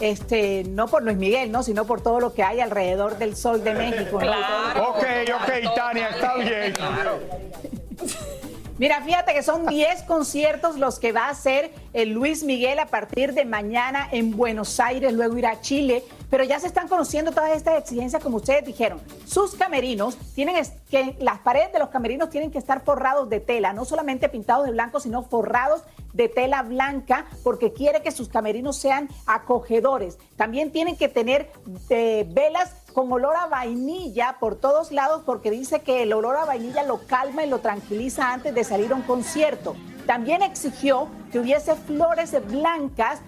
Este, 0.01 0.65
no 0.65 0.87
por 0.87 1.03
Luis 1.03 1.17
Miguel, 1.17 1.51
¿no? 1.51 1.63
sino 1.63 1.85
por 1.85 2.01
todo 2.01 2.21
lo 2.21 2.33
que 2.33 2.43
hay 2.43 2.61
alrededor 2.61 3.19
del 3.19 3.37
Sol 3.37 3.63
de 3.65 3.75
México. 3.75 4.21
¿no? 4.21 4.31
Ok, 4.89 5.05
ok, 5.35 5.75
Tania, 5.75 6.09
está 6.11 6.37
bien. 6.37 6.75
Mira, 8.79 9.03
fíjate 9.03 9.35
que 9.35 9.43
son 9.43 9.67
10 9.67 10.05
conciertos 10.05 10.79
los 10.79 11.01
que 11.01 11.11
va 11.11 11.27
a 11.27 11.31
hacer 11.31 11.73
el 11.93 12.11
Luis 12.11 12.45
Miguel 12.45 12.79
a 12.79 12.87
partir 12.87 13.35
de 13.35 13.45
mañana 13.45 14.09
en 14.13 14.37
Buenos 14.37 14.79
Aires, 14.79 15.13
luego 15.13 15.37
irá 15.37 15.51
a 15.51 15.61
Chile, 15.61 16.05
pero 16.31 16.45
ya 16.45 16.61
se 16.61 16.67
están 16.67 16.89
conociendo 16.89 17.33
todas 17.33 17.57
estas 17.57 17.79
exigencias 17.79 18.23
como 18.23 18.37
ustedes 18.37 18.65
dijeron. 18.65 19.01
Sus 19.27 19.55
camerinos 19.55 20.17
tienen 20.35 20.57
que 20.91 21.17
las 21.21 21.39
paredes 21.41 21.73
de 21.73 21.79
los 21.79 21.89
camerinos 21.89 22.31
tienen 22.31 22.51
que 22.51 22.59
estar 22.59 22.83
forrados 22.83 23.29
de 23.29 23.41
tela, 23.41 23.73
no 23.73 23.85
solamente 23.85 24.29
pintados 24.29 24.67
de 24.67 24.73
blanco, 24.73 25.01
sino 25.01 25.23
forrados 25.23 25.83
de 26.13 26.29
tela 26.29 26.63
blanca 26.63 27.27
porque 27.43 27.73
quiere 27.73 28.03
que 28.03 28.11
sus 28.11 28.29
camerinos 28.29 28.77
sean 28.77 29.09
acogedores. 29.27 30.19
También 30.37 30.73
tienen 30.73 30.97
que 30.97 31.09
tener 31.09 31.51
eh, 31.91 32.27
velas 32.29 32.73
con 32.93 33.13
olor 33.13 33.37
a 33.37 33.47
vainilla 33.47 34.37
por 34.41 34.57
todos 34.57 34.91
lados 34.91 35.23
porque 35.25 35.51
dice 35.51 35.81
que 35.81 36.03
el 36.03 36.13
olor 36.13 36.37
a 36.37 36.45
vainilla 36.45 36.83
lo 36.83 37.07
calma 37.07 37.45
y 37.45 37.49
lo 37.49 37.61
tranquiliza 37.61 38.33
antes 38.33 38.55
de 38.55 38.65
salir 38.65 38.93
a 38.93 38.97
un 38.97 39.03
concierto. 39.03 39.77
También 40.07 40.43
exigió 40.43 41.09
que 41.31 41.39
hubiese 41.39 41.75
flores 41.77 42.35
blancas 42.47 43.21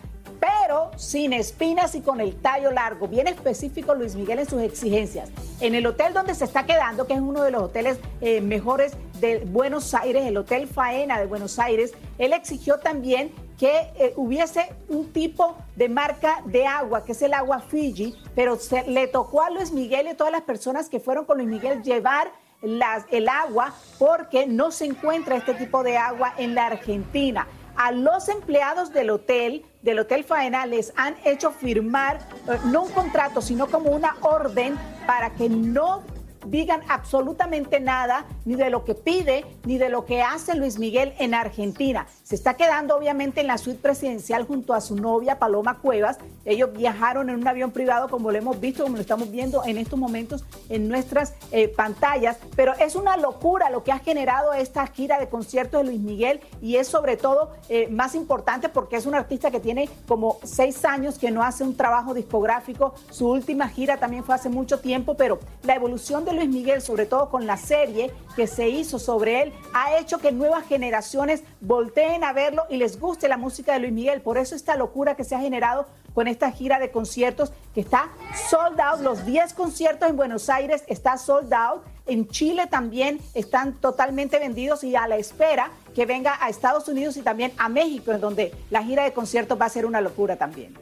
sin 0.97 1.33
espinas 1.33 1.95
y 1.95 2.00
con 2.00 2.21
el 2.21 2.35
tallo 2.37 2.71
largo. 2.71 3.09
Bien 3.09 3.27
específico 3.27 3.95
Luis 3.95 4.15
Miguel 4.15 4.41
en 4.41 4.49
sus 4.49 4.62
exigencias. 4.62 5.31
En 5.61 5.75
el 5.75 5.87
hotel 5.87 6.12
donde 6.12 6.35
se 6.35 6.45
está 6.45 6.67
quedando, 6.67 7.07
que 7.07 7.15
es 7.15 7.21
uno 7.21 7.43
de 7.43 7.50
los 7.50 7.62
hoteles 7.62 7.99
eh, 8.21 8.41
mejores 8.41 8.93
de 9.21 9.39
Buenos 9.39 9.95
Aires, 9.95 10.27
el 10.27 10.37
Hotel 10.37 10.67
Faena 10.67 11.19
de 11.19 11.27
Buenos 11.27 11.59
Aires, 11.59 11.93
él 12.19 12.33
exigió 12.33 12.79
también 12.79 13.33
que 13.59 13.91
eh, 13.99 14.15
hubiese 14.17 14.73
un 14.89 15.12
tipo 15.12 15.57
de 15.77 15.89
marca 15.89 16.43
de 16.47 16.67
agua, 16.67 17.05
que 17.05 17.12
es 17.12 17.23
el 17.23 17.35
agua 17.35 17.61
Fiji, 17.61 18.17
pero 18.35 18.57
se, 18.57 18.89
le 18.89 19.07
tocó 19.07 19.43
a 19.43 19.50
Luis 19.50 19.73
Miguel 19.73 20.07
y 20.07 20.11
a 20.11 20.17
todas 20.17 20.33
las 20.33 20.43
personas 20.43 20.89
que 20.89 20.99
fueron 20.99 21.27
con 21.27 21.37
Luis 21.37 21.49
Miguel 21.49 21.83
llevar 21.83 22.33
el 22.62 23.29
agua 23.29 23.75
porque 23.99 24.47
no 24.47 24.71
se 24.71 24.85
encuentra 24.85 25.37
este 25.37 25.55
tipo 25.55 25.83
de 25.83 25.97
agua 25.97 26.35
en 26.37 26.55
la 26.55 26.67
Argentina. 26.67 27.47
A 27.83 27.93
los 27.93 28.29
empleados 28.29 28.93
del 28.93 29.09
hotel, 29.09 29.65
del 29.81 30.01
Hotel 30.01 30.23
Faena, 30.23 30.67
les 30.67 30.93
han 30.97 31.17
hecho 31.25 31.51
firmar 31.51 32.19
eh, 32.47 32.59
no 32.67 32.83
un 32.83 32.91
contrato, 32.93 33.41
sino 33.41 33.69
como 33.69 33.89
una 33.89 34.17
orden 34.21 34.77
para 35.07 35.31
que 35.31 35.49
no 35.49 36.03
digan 36.47 36.82
absolutamente 36.88 37.80
nada 37.80 38.26
ni 38.44 38.54
de 38.54 38.70
lo 38.70 38.85
que 38.85 38.94
pide 38.94 39.44
ni 39.64 39.78
de 39.78 39.88
lo 39.88 40.04
que 40.04 40.23
hace 40.23 40.54
Luis 40.54 40.78
Miguel 40.78 41.14
en 41.18 41.35
Argentina. 41.35 42.06
Se 42.23 42.35
está 42.35 42.54
quedando 42.54 42.97
obviamente 42.97 43.40
en 43.40 43.47
la 43.47 43.59
suite 43.59 43.80
presidencial 43.80 44.47
junto 44.47 44.75
a 44.75 44.80
su 44.80 44.97
novia 44.97 45.38
Paloma 45.38 45.78
Cuevas. 45.78 46.18
Ellos 46.44 46.73
viajaron 46.73 47.28
en 47.28 47.37
un 47.37 47.49
avión 47.49 47.70
privado 47.70 48.09
como 48.09 48.30
lo 48.30 48.38
hemos 48.38 48.61
visto, 48.61 48.85
como 48.85 48.97
lo 48.97 49.02
estamos 49.02 49.30
viendo 49.30 49.64
en 49.64 49.78
estos 49.78 49.99
momentos 49.99 50.44
en 50.68 50.88
nuestras 50.88 51.35
eh, 51.50 51.68
pantallas. 51.68 52.38
Pero 52.56 52.75
es 52.75 52.94
una 52.94 53.16
locura 53.16 53.70
lo 53.70 53.82
que 53.82 53.92
ha 53.92 53.99
generado 53.99 54.52
esta 54.52 54.87
gira 54.87 55.18
de 55.18 55.28
conciertos 55.28 55.80
de 55.82 55.88
Luis 55.88 56.00
Miguel 56.00 56.40
y 56.62 56.76
es 56.76 56.88
sobre 56.88 57.16
todo 57.16 57.52
eh, 57.68 57.88
más 57.88 58.14
importante 58.14 58.68
porque 58.68 58.97
es 58.97 59.06
un 59.06 59.14
artista 59.14 59.50
que 59.50 59.61
tiene 59.61 59.88
como 60.06 60.38
seis 60.44 60.85
años 60.85 61.18
que 61.18 61.30
no 61.30 61.42
hace 61.42 61.64
un 61.64 61.76
trabajo 61.76 62.14
discográfico. 62.14 62.94
Su 63.11 63.28
última 63.28 63.68
gira 63.68 63.97
también 63.99 64.25
fue 64.25 64.35
hace 64.35 64.49
mucho 64.49 64.80
tiempo, 64.80 65.14
pero 65.14 65.38
la 65.64 65.75
evolución 65.75 66.25
de 66.25 66.30
Luis 66.33 66.49
Miguel, 66.49 66.83
sobre 66.83 67.07
todo 67.07 67.31
con 67.31 67.47
la 67.47 67.57
serie 67.57 68.11
que 68.37 68.47
se 68.47 68.69
hizo 68.69 68.99
sobre 68.99 69.43
él, 69.43 69.53
ha 69.75 69.99
hecho 69.99 70.19
que 70.19 70.33
nuevas 70.33 70.67
generaciones 70.67 71.43
volteen 71.61 72.25
a 72.25 72.33
verlo 72.33 72.65
y 72.69 72.77
les 72.77 72.99
guste 72.99 73.29
la 73.29 73.37
música 73.37 73.73
de 73.73 73.81
Luis 73.81 73.93
Miguel. 73.93 74.21
Por 74.21 74.39
eso 74.39 74.55
esta 74.55 74.77
locura 74.77 75.17
que 75.17 75.25
se 75.25 75.35
ha 75.35 75.41
generado 75.41 75.87
con 76.15 76.29
esta 76.29 76.51
gira 76.51 76.79
de 76.79 76.91
conciertos 76.91 77.53
que 77.75 77.81
está 77.81 78.11
sold 78.49 78.81
out. 78.81 79.01
Los 79.01 79.25
10 79.25 79.55
conciertos 79.55 80.09
en 80.09 80.17
Buenos 80.17 80.49
Aires 80.49 80.85
está 80.87 81.17
sold 81.17 81.53
out. 81.53 81.83
En 82.07 82.29
Chile 82.29 82.67
también 82.67 83.21
están 83.35 83.75
totalmente 83.75 84.39
vendidos 84.39 84.83
y 84.83 84.97
a 84.97 85.07
la 85.07 85.17
espera 85.17 85.71
que 85.95 86.07
venga 86.07 86.37
a 86.41 86.49
Estados 86.49 86.89
Unidos 86.89 87.17
y 87.17 87.23
también 87.23 87.53
a 87.59 87.69
México, 87.69 88.13
en 88.13 88.21
donde 88.21 88.53
la 88.71 88.83
gira 88.83 89.05
de 89.05 89.13
conciertos 89.13 89.61
va 89.61 89.67
a 89.67 89.71
ser 89.71 89.87
una 89.87 90.01
locura 90.01 90.37
también. 90.37 90.75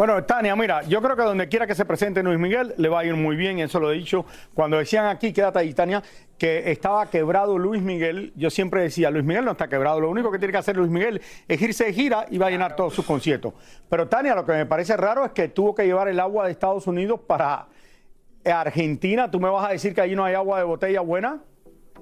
Bueno, 0.00 0.24
Tania, 0.24 0.56
mira, 0.56 0.80
yo 0.84 1.02
creo 1.02 1.14
que 1.14 1.20
donde 1.24 1.46
quiera 1.46 1.66
que 1.66 1.74
se 1.74 1.84
presente 1.84 2.22
Luis 2.22 2.38
Miguel 2.38 2.72
le 2.78 2.88
va 2.88 3.00
a 3.00 3.04
ir 3.04 3.14
muy 3.16 3.36
bien, 3.36 3.58
eso 3.58 3.78
lo 3.78 3.92
he 3.92 3.96
dicho. 3.96 4.24
Cuando 4.54 4.78
decían 4.78 5.04
aquí, 5.04 5.30
quédate 5.30 5.58
ahí, 5.58 5.74
Tania, 5.74 6.02
que 6.38 6.70
estaba 6.72 7.10
quebrado 7.10 7.58
Luis 7.58 7.82
Miguel, 7.82 8.32
yo 8.34 8.48
siempre 8.48 8.80
decía, 8.80 9.10
Luis 9.10 9.26
Miguel 9.26 9.44
no 9.44 9.50
está 9.50 9.68
quebrado, 9.68 10.00
lo 10.00 10.08
único 10.08 10.32
que 10.32 10.38
tiene 10.38 10.52
que 10.52 10.56
hacer 10.58 10.74
Luis 10.78 10.90
Miguel 10.90 11.20
es 11.46 11.60
irse 11.60 11.84
de 11.84 11.92
gira 11.92 12.24
y 12.30 12.38
va 12.38 12.46
a 12.46 12.50
llenar 12.50 12.76
todos 12.76 12.94
sus 12.94 13.04
conciertos. 13.04 13.52
Pero 13.90 14.08
Tania, 14.08 14.34
lo 14.34 14.46
que 14.46 14.52
me 14.52 14.64
parece 14.64 14.96
raro 14.96 15.22
es 15.26 15.32
que 15.32 15.48
tuvo 15.48 15.74
que 15.74 15.84
llevar 15.84 16.08
el 16.08 16.18
agua 16.18 16.46
de 16.46 16.52
Estados 16.52 16.86
Unidos 16.86 17.20
para 17.26 17.66
Argentina. 18.42 19.30
¿Tú 19.30 19.38
me 19.38 19.50
vas 19.50 19.68
a 19.68 19.72
decir 19.72 19.94
que 19.94 20.00
allí 20.00 20.16
no 20.16 20.24
hay 20.24 20.32
agua 20.32 20.56
de 20.60 20.64
botella 20.64 21.02
buena? 21.02 21.40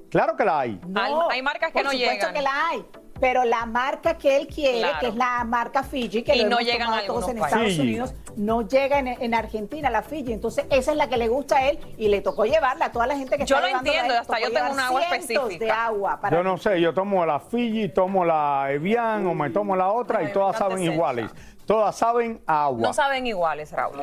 Claro 0.08 0.36
que 0.36 0.44
la 0.44 0.60
hay. 0.60 0.80
Hay- 0.94 1.12
hay 1.30 1.42
marcas 1.42 1.72
que 1.72 1.74
por 1.80 1.84
no 1.86 1.90
supuesto 1.90 2.14
llegan. 2.14 2.32
que 2.34 2.42
la 2.42 2.68
hay. 2.68 2.84
Pero 3.20 3.44
la 3.44 3.66
marca 3.66 4.14
que 4.14 4.36
él 4.36 4.46
quiere, 4.46 4.78
Claro. 4.78 4.98
que 5.00 5.06
es 5.08 5.14
la 5.14 5.42
marca 5.44 5.82
Fiji, 5.82 6.22
que 6.22 6.36
Y 6.36 6.42
lo 6.42 6.48
no 6.50 6.58
hemos 6.60 6.72
llegan 6.72 6.92
a 6.92 7.04
todos 7.06 7.28
en 7.28 7.38
Estados. 7.38 7.78
Unidos, 7.78 8.14
no 8.36 8.62
llega 8.68 8.98
en, 8.98 9.08
en 9.08 9.34
Argentina, 9.34 9.90
la 9.90 10.02
Fiji. 10.02 10.32
Entonces, 10.32 10.66
esa 10.70 10.92
es 10.92 10.96
la 10.96 11.08
que 11.08 11.16
le 11.16 11.28
gusta 11.28 11.56
a 11.56 11.68
él 11.68 11.78
y 11.98 12.08
le 12.08 12.20
tocó 12.20 12.44
llevarla 12.44 12.86
a 12.86 12.92
toda 12.92 13.06
la 13.06 13.16
gente 13.16 13.36
que 13.36 13.44
Yo 13.44 13.56
está 13.56 13.60
lo 13.60 13.66
llevándola 13.68 13.90
a 13.92 14.00
entiendo, 14.02 14.14
él, 14.14 14.20
hasta 14.20 14.40
yo 14.40 14.52
tengo 14.52 14.72
un 14.72 14.80
agua 14.80 15.02
específica. 15.02 15.64
de 15.64 15.70
agua 15.70 16.20
para 16.20 16.36
Yo 16.36 16.42
no 16.44 16.56
sé, 16.58 16.80
yo 16.80 16.94
tomo 16.94 17.26
la 17.26 17.40
Fiji, 17.40 17.88
tomo 17.88 18.24
la 18.24 18.66
Evian 18.70 19.26
o 19.26 19.34
me 19.34 19.50
tomo 19.50 19.74
la 19.76 19.88
otra 19.90 20.22
y 20.22 20.32
todas 20.32 20.56
saben 20.56 20.82
iguales. 20.82 21.30
Todas 21.66 21.96
saben 21.96 22.40
a 22.46 22.64
agua. 22.64 22.80
No 22.80 22.92
saben 22.94 23.26
iguales, 23.26 23.72
Raúl. 23.72 23.96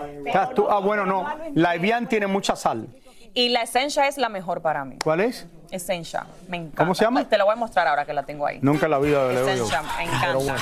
Tú- 0.54 0.68
ah, 0.70 0.80
bueno, 0.80 1.06
no. 1.06 1.26
La 1.56 1.74
Evian 1.76 2.08
tiene 2.08 2.28
mucha 2.28 2.56
sal. 2.56 2.88
Y 3.34 3.50
la 3.50 3.64
Essentia 3.64 4.08
es 4.08 4.18
la 4.18 4.30
mejor 4.30 4.62
para 4.62 4.86
mí. 4.86 4.98
¿Cuál 5.04 5.20
es? 5.22 5.48
Essentia, 5.72 6.26
me 6.48 6.58
encanta. 6.58 6.78
¿Cómo 6.78 6.96
se 6.96 7.04
llama? 7.06 7.24
Te 7.28 7.38
la 7.38 7.44
voy 7.44 7.54
a 7.54 7.56
mostrar 7.56 7.88
ahora 7.88 8.06
que 8.06 8.14
la 8.14 8.24
tengo 8.24 8.46
ahí. 8.46 8.60
Nunca 8.62 8.86
en 8.86 8.92
la 8.92 9.00
vida 9.00 9.28
le 9.28 9.34
he 9.36 9.44
oído. 9.44 9.66
Essentia, 9.66 9.82
me 9.82 10.04
encanta. 10.04 10.26
Pero 10.28 10.40
bueno. 10.40 10.62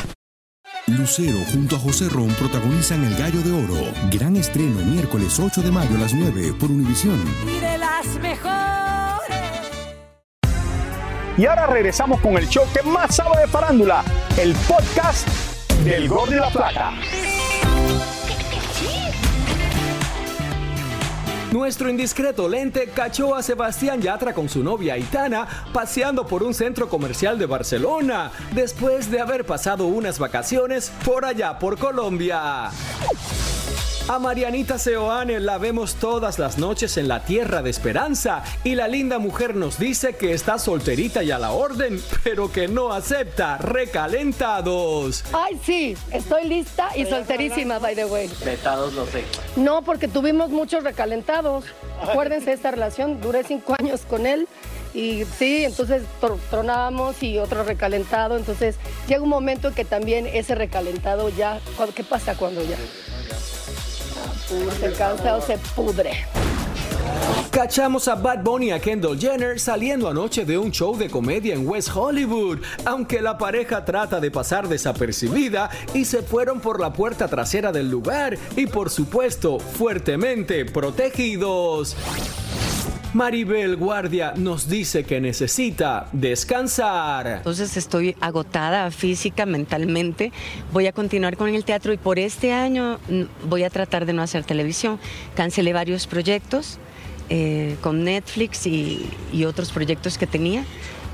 Lucero 0.87 1.37
junto 1.51 1.77
a 1.77 1.79
José 1.79 2.09
Ron 2.09 2.27
protagonizan 2.33 3.05
El 3.05 3.15
Gallo 3.15 3.41
de 3.41 3.51
Oro. 3.51 3.91
Gran 4.11 4.35
estreno 4.35 4.79
miércoles 4.81 5.39
8 5.39 5.61
de 5.61 5.71
mayo 5.71 5.95
a 5.95 5.99
las 5.99 6.13
9 6.13 6.53
por 6.59 6.69
Univisión. 6.69 7.23
Y 7.47 7.59
de 7.59 7.77
las 7.77 8.05
mejores. 8.19 8.53
Y 11.37 11.45
ahora 11.45 11.67
regresamos 11.67 12.19
con 12.19 12.37
el 12.37 12.47
show 12.47 12.65
que 12.73 12.83
más 12.83 13.15
sabe 13.15 13.39
de 13.41 13.47
farándula, 13.47 14.03
el 14.37 14.53
podcast 14.67 15.27
del 15.85 16.07
Gordo 16.07 16.35
y 16.35 16.39
la 16.39 16.49
Plata. 16.49 16.91
Nuestro 21.53 21.87
indiscreto 21.87 22.49
lente 22.49 22.87
cachó 22.87 23.35
a 23.35 23.43
Sebastián 23.43 24.01
Yatra 24.01 24.33
con 24.33 24.49
su 24.49 24.63
novia 24.63 24.95
Aitana 24.95 25.47
paseando 25.71 26.25
por 26.25 26.41
un 26.41 26.51
centro 26.51 26.89
comercial 26.89 27.37
de 27.37 27.45
Barcelona, 27.45 28.31
después 28.55 29.11
de 29.11 29.21
haber 29.21 29.45
pasado 29.45 29.85
unas 29.85 30.17
vacaciones 30.17 30.91
por 31.05 31.25
allá 31.25 31.59
por 31.59 31.77
Colombia. 31.77 32.71
A 34.09 34.19
Marianita 34.19 34.77
Seoane 34.77 35.39
la 35.39 35.57
vemos 35.57 35.95
todas 35.95 36.37
las 36.37 36.57
noches 36.57 36.97
en 36.97 37.07
la 37.07 37.23
Tierra 37.23 37.61
de 37.61 37.69
Esperanza 37.69 38.43
y 38.65 38.75
la 38.75 38.89
linda 38.89 39.17
mujer 39.17 39.55
nos 39.55 39.79
dice 39.79 40.15
que 40.17 40.33
está 40.33 40.59
solterita 40.59 41.23
y 41.23 41.31
a 41.31 41.39
la 41.39 41.51
orden, 41.51 42.01
pero 42.23 42.51
que 42.51 42.67
no 42.67 42.91
acepta 42.91 43.57
recalentados. 43.59 45.23
Ay, 45.31 45.57
sí, 45.63 45.95
estoy 46.11 46.43
lista 46.49 46.89
y 46.97 47.05
solterísima, 47.05 47.79
by 47.79 47.95
the 47.95 48.05
way. 48.05 48.29
Vetados 48.43 48.93
no 48.93 49.05
sé. 49.05 49.23
No, 49.55 49.83
porque 49.83 50.09
tuvimos 50.09 50.49
muchos 50.49 50.83
recalentados. 50.83 51.63
Acuérdense 52.01 52.47
de 52.47 52.53
esta 52.53 52.71
relación, 52.71 53.21
duré 53.21 53.45
cinco 53.45 53.73
años 53.79 54.01
con 54.01 54.27
él 54.27 54.49
y 54.93 55.23
sí, 55.39 55.63
entonces 55.63 56.03
tro- 56.21 56.37
tronábamos 56.49 57.23
y 57.23 57.39
otro 57.39 57.63
recalentado. 57.63 58.35
Entonces 58.35 58.75
llega 59.07 59.21
un 59.23 59.29
momento 59.29 59.69
en 59.69 59.73
que 59.75 59.85
también 59.85 60.27
ese 60.27 60.55
recalentado 60.55 61.29
ya, 61.29 61.61
¿cu- 61.77 61.93
¿qué 61.95 62.03
pasa 62.03 62.35
cuando 62.35 62.61
ya? 62.65 62.75
Se 64.79 64.91
cansa 64.93 65.35
o 65.35 65.41
se 65.41 65.57
pudre. 65.75 66.25
Cachamos 67.51 68.07
a 68.07 68.15
Bad 68.15 68.43
Bunny 68.43 68.67
y 68.67 68.71
a 68.71 68.79
Kendall 68.79 69.19
Jenner 69.19 69.59
saliendo 69.59 70.09
anoche 70.09 70.43
de 70.43 70.57
un 70.57 70.71
show 70.71 70.97
de 70.97 71.09
comedia 71.09 71.53
en 71.53 71.67
West 71.67 71.89
Hollywood, 71.93 72.59
aunque 72.85 73.21
la 73.21 73.37
pareja 73.37 73.85
trata 73.85 74.19
de 74.19 74.31
pasar 74.31 74.67
desapercibida 74.67 75.69
y 75.93 76.05
se 76.05 76.23
fueron 76.23 76.59
por 76.59 76.79
la 76.79 76.93
puerta 76.93 77.27
trasera 77.27 77.71
del 77.71 77.89
lugar 77.89 78.37
y 78.55 78.65
por 78.65 78.89
supuesto 78.89 79.59
fuertemente 79.59 80.65
protegidos. 80.65 81.95
Maribel 83.13 83.75
Guardia 83.75 84.33
nos 84.35 84.67
dice 84.67 85.03
que 85.03 85.21
necesita 85.21 86.07
descansar. 86.13 87.27
Entonces 87.27 87.77
estoy 87.77 88.15
agotada 88.19 88.89
física, 88.89 89.45
mentalmente. 89.45 90.31
Voy 90.71 90.87
a 90.87 90.93
continuar 90.93 91.37
con 91.37 91.49
el 91.49 91.63
teatro 91.63 91.93
y 91.93 91.97
por 91.97 92.17
este 92.17 92.53
año 92.53 92.99
mm, 93.09 93.49
voy 93.49 93.63
a 93.63 93.69
tratar 93.69 94.07
de 94.07 94.13
no 94.13 94.23
hacer 94.23 94.43
televisión. 94.45 94.99
Cancelé 95.35 95.73
varios 95.73 96.07
proyectos 96.07 96.79
eh, 97.29 97.75
con 97.81 98.03
Netflix 98.03 98.65
y, 98.65 99.07
y 99.31 99.45
otros 99.45 99.71
proyectos 99.71 100.17
que 100.17 100.25
tenía. 100.25 100.65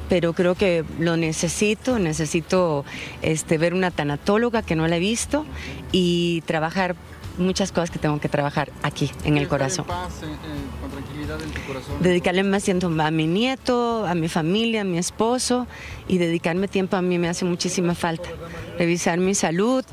Pero 0.08 0.32
creo 0.34 0.56
que 0.56 0.86
lo 1.00 1.18
necesito, 1.18 2.00
necesito 2.00 2.86
este, 3.22 3.58
ver 3.58 3.74
una 3.74 3.92
tanatóloga 3.92 4.62
que 4.62 4.76
no 4.76 4.88
la 4.88 4.96
he 4.96 5.00
visto 5.00 5.46
y 5.92 6.42
trabajar 6.48 6.96
muchas 7.40 7.72
cosas 7.72 7.90
que 7.92 8.00
tengo 8.00 8.20
que 8.20 8.30
trabajar 8.30 8.72
aquí, 8.84 9.12
en 9.24 9.38
el 9.38 9.48
corazón. 9.48 9.86
Paz, 9.86 10.22
eh, 10.24 10.26
eh, 10.28 10.82
con 10.82 10.92
tranquilidad 10.92 11.42
en 11.42 11.50
tu 11.52 11.62
corazón. 11.62 11.96
Dedicarle 12.02 12.44
más 12.44 12.64
tiempo 12.64 12.88
a 12.88 13.12
mi 13.12 13.28
nieto, 13.28 14.06
a 14.06 14.14
mi 14.16 14.28
familia, 14.28 14.82
a 14.82 14.84
mi 14.84 14.98
esposo 14.98 15.68
y 16.08 16.18
dedicarme 16.18 16.68
tiempo 16.68 16.96
a 16.98 17.02
mí 17.02 17.18
me 17.18 17.30
hace 17.30 17.46
muchísima 17.46 17.96
falta. 17.96 18.30
Revisar 18.78 19.18
mi 19.20 19.34
salud, 19.36 19.84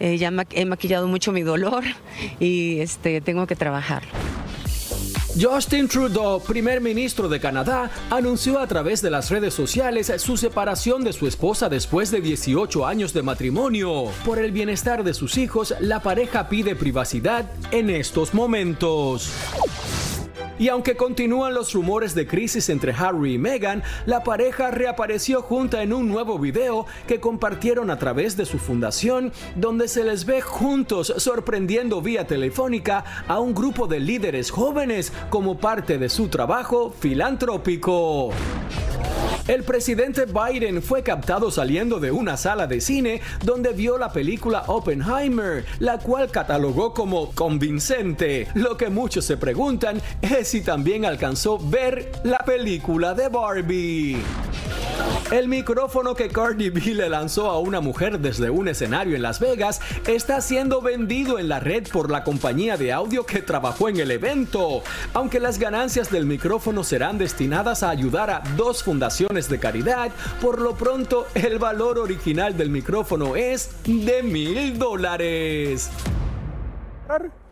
eh, 0.00 0.16
ya 0.18 0.30
ma- 0.30 0.46
he 0.50 0.64
maquillado 0.64 1.06
mucho 1.08 1.32
mi 1.32 1.42
dolor 1.42 1.84
y 2.40 2.80
este, 2.80 3.20
tengo 3.20 3.46
que 3.46 3.56
trabajar. 3.56 4.02
Justin 5.40 5.88
Trudeau, 5.88 6.40
primer 6.40 6.80
ministro 6.80 7.28
de 7.28 7.40
Canadá, 7.40 7.90
anunció 8.10 8.58
a 8.58 8.66
través 8.66 9.00
de 9.00 9.10
las 9.10 9.30
redes 9.30 9.54
sociales 9.54 10.12
su 10.18 10.36
separación 10.36 11.04
de 11.04 11.12
su 11.12 11.26
esposa 11.26 11.70
después 11.70 12.10
de 12.10 12.20
18 12.20 12.86
años 12.86 13.14
de 13.14 13.22
matrimonio. 13.22 14.10
Por 14.26 14.38
el 14.38 14.52
bienestar 14.52 15.04
de 15.04 15.14
sus 15.14 15.38
hijos, 15.38 15.74
la 15.80 16.00
pareja 16.00 16.48
pide 16.48 16.76
privacidad 16.76 17.46
en 17.70 17.88
estos 17.88 18.34
momentos. 18.34 19.30
Y 20.62 20.68
aunque 20.68 20.94
continúan 20.94 21.54
los 21.54 21.72
rumores 21.72 22.14
de 22.14 22.24
crisis 22.24 22.68
entre 22.68 22.92
Harry 22.92 23.34
y 23.34 23.38
Meghan, 23.38 23.82
la 24.06 24.22
pareja 24.22 24.70
reapareció 24.70 25.42
junta 25.42 25.82
en 25.82 25.92
un 25.92 26.06
nuevo 26.06 26.38
video 26.38 26.86
que 27.08 27.18
compartieron 27.18 27.90
a 27.90 27.98
través 27.98 28.36
de 28.36 28.46
su 28.46 28.60
fundación, 28.60 29.32
donde 29.56 29.88
se 29.88 30.04
les 30.04 30.24
ve 30.24 30.40
juntos 30.40 31.14
sorprendiendo 31.16 32.00
vía 32.00 32.28
telefónica 32.28 33.24
a 33.26 33.40
un 33.40 33.54
grupo 33.54 33.88
de 33.88 33.98
líderes 33.98 34.52
jóvenes 34.52 35.12
como 35.30 35.58
parte 35.58 35.98
de 35.98 36.08
su 36.08 36.28
trabajo 36.28 36.94
filantrópico. 36.96 38.30
El 39.48 39.64
presidente 39.64 40.26
Biden 40.26 40.82
fue 40.82 41.02
captado 41.02 41.50
saliendo 41.50 41.98
de 41.98 42.12
una 42.12 42.36
sala 42.36 42.68
de 42.68 42.80
cine 42.80 43.20
donde 43.44 43.72
vio 43.72 43.98
la 43.98 44.12
película 44.12 44.62
Oppenheimer, 44.68 45.64
la 45.80 45.98
cual 45.98 46.30
catalogó 46.30 46.94
como 46.94 47.32
convincente. 47.32 48.46
Lo 48.54 48.76
que 48.76 48.88
muchos 48.88 49.24
se 49.24 49.36
preguntan 49.36 50.00
es 50.20 50.48
si 50.48 50.60
también 50.60 51.04
alcanzó 51.04 51.58
ver 51.58 52.12
la 52.22 52.38
película 52.38 53.14
de 53.14 53.28
Barbie. 53.28 54.22
El 55.32 55.48
micrófono 55.48 56.14
que 56.14 56.28
Cardi 56.28 56.68
B 56.68 56.80
le 56.94 57.08
lanzó 57.08 57.48
a 57.48 57.58
una 57.58 57.80
mujer 57.80 58.20
desde 58.20 58.50
un 58.50 58.68
escenario 58.68 59.16
en 59.16 59.22
Las 59.22 59.40
Vegas 59.40 59.80
está 60.06 60.42
siendo 60.42 60.82
vendido 60.82 61.38
en 61.38 61.48
la 61.48 61.58
red 61.58 61.88
por 61.90 62.10
la 62.10 62.22
compañía 62.22 62.76
de 62.76 62.92
audio 62.92 63.24
que 63.24 63.40
trabajó 63.40 63.88
en 63.88 63.98
el 63.98 64.10
evento. 64.10 64.82
Aunque 65.14 65.40
las 65.40 65.58
ganancias 65.58 66.10
del 66.10 66.26
micrófono 66.26 66.84
serán 66.84 67.16
destinadas 67.16 67.82
a 67.82 67.88
ayudar 67.88 68.30
a 68.30 68.42
dos 68.56 68.82
fundaciones 68.82 69.48
de 69.48 69.58
caridad, 69.58 70.10
por 70.40 70.60
lo 70.60 70.74
pronto 70.74 71.26
el 71.34 71.58
valor 71.58 71.98
original 71.98 72.56
del 72.56 72.68
micrófono 72.68 73.34
es 73.34 73.70
de 73.84 74.22
mil 74.22 74.78
dólares. 74.78 75.90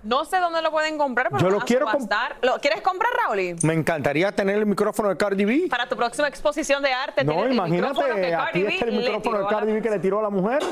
No 0.03 0.25
sé 0.25 0.39
dónde 0.39 0.63
lo 0.63 0.71
pueden 0.71 0.97
comprar, 0.97 1.29
pero 1.31 1.43
Yo 1.43 1.51
lo 1.51 1.61
quiero 1.61 1.87
comp- 1.87 1.93
subastar. 1.93 2.37
¿Lo 2.43 2.59
quieres 2.59 2.81
comprar, 2.81 3.11
Raúl? 3.23 3.57
Me 3.63 3.75
encantaría 3.75 4.33
tener 4.33 4.57
el 4.57 4.67
micrófono 4.67 5.09
de 5.11 5.17
Cardi 5.17 5.45
B. 5.45 5.67
Para 5.69 5.89
tu 5.89 5.97
próxima 5.97 6.27
exposición 6.29 6.83
de 6.83 6.93
arte, 6.93 7.23
No, 7.23 7.33
tienes 7.33 7.51
el 7.51 7.61
micrófono 7.71 8.07
que 8.15 8.29
imagínate, 8.29 8.31
Cardi 8.31 8.61
aquí 8.67 8.75
está 8.75 8.85
el 8.87 8.93
micrófono 8.97 9.39
de 9.41 9.47
Cardi 9.47 9.73
B 9.73 9.83
que 9.83 9.91
le 9.91 9.99
tiró 9.99 10.21
a 10.21 10.23
la 10.23 10.31
mujer. 10.31 10.63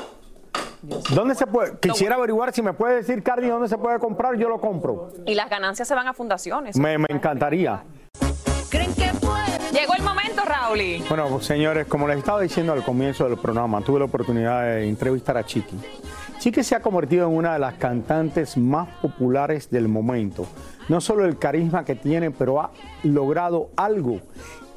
¿Dónde 1.10 1.34
se 1.34 1.46
puede? 1.46 1.78
Quisiera 1.78 2.14
averiguar 2.14 2.52
si 2.52 2.62
me 2.62 2.72
puede 2.72 2.96
decir 2.96 3.22
Cardi 3.22 3.48
dónde 3.48 3.68
se 3.68 3.76
puede 3.76 3.98
comprar, 3.98 4.36
yo 4.36 4.48
lo 4.48 4.60
compro. 4.60 5.12
Y 5.26 5.34
las 5.34 5.50
ganancias 5.50 5.86
se 5.88 5.94
van 5.94 6.06
a 6.08 6.14
fundaciones. 6.14 6.76
Me, 6.76 6.96
me 6.96 7.06
encantaría. 7.10 7.82
Llegó 9.72 9.94
el 9.94 10.02
momento, 10.02 10.42
Raúl. 10.44 11.04
Bueno, 11.08 11.28
pues, 11.28 11.46
señores, 11.46 11.86
como 11.86 12.08
les 12.08 12.18
estaba 12.18 12.40
diciendo 12.40 12.72
al 12.72 12.82
comienzo 12.84 13.28
del 13.28 13.38
programa, 13.38 13.80
tuve 13.82 13.98
la 13.98 14.04
oportunidad 14.06 14.62
de 14.62 14.88
entrevistar 14.88 15.36
a 15.36 15.44
Chiqui. 15.44 15.76
Chiqui 16.38 16.62
se 16.62 16.76
ha 16.76 16.80
convertido 16.80 17.26
en 17.28 17.36
una 17.36 17.54
de 17.54 17.58
las 17.58 17.74
cantantes 17.74 18.56
más 18.56 18.88
populares 19.02 19.70
del 19.70 19.88
momento. 19.88 20.46
No 20.88 21.00
solo 21.00 21.24
el 21.24 21.36
carisma 21.36 21.84
que 21.84 21.96
tiene, 21.96 22.30
pero 22.30 22.60
ha 22.60 22.70
logrado 23.02 23.70
algo 23.76 24.20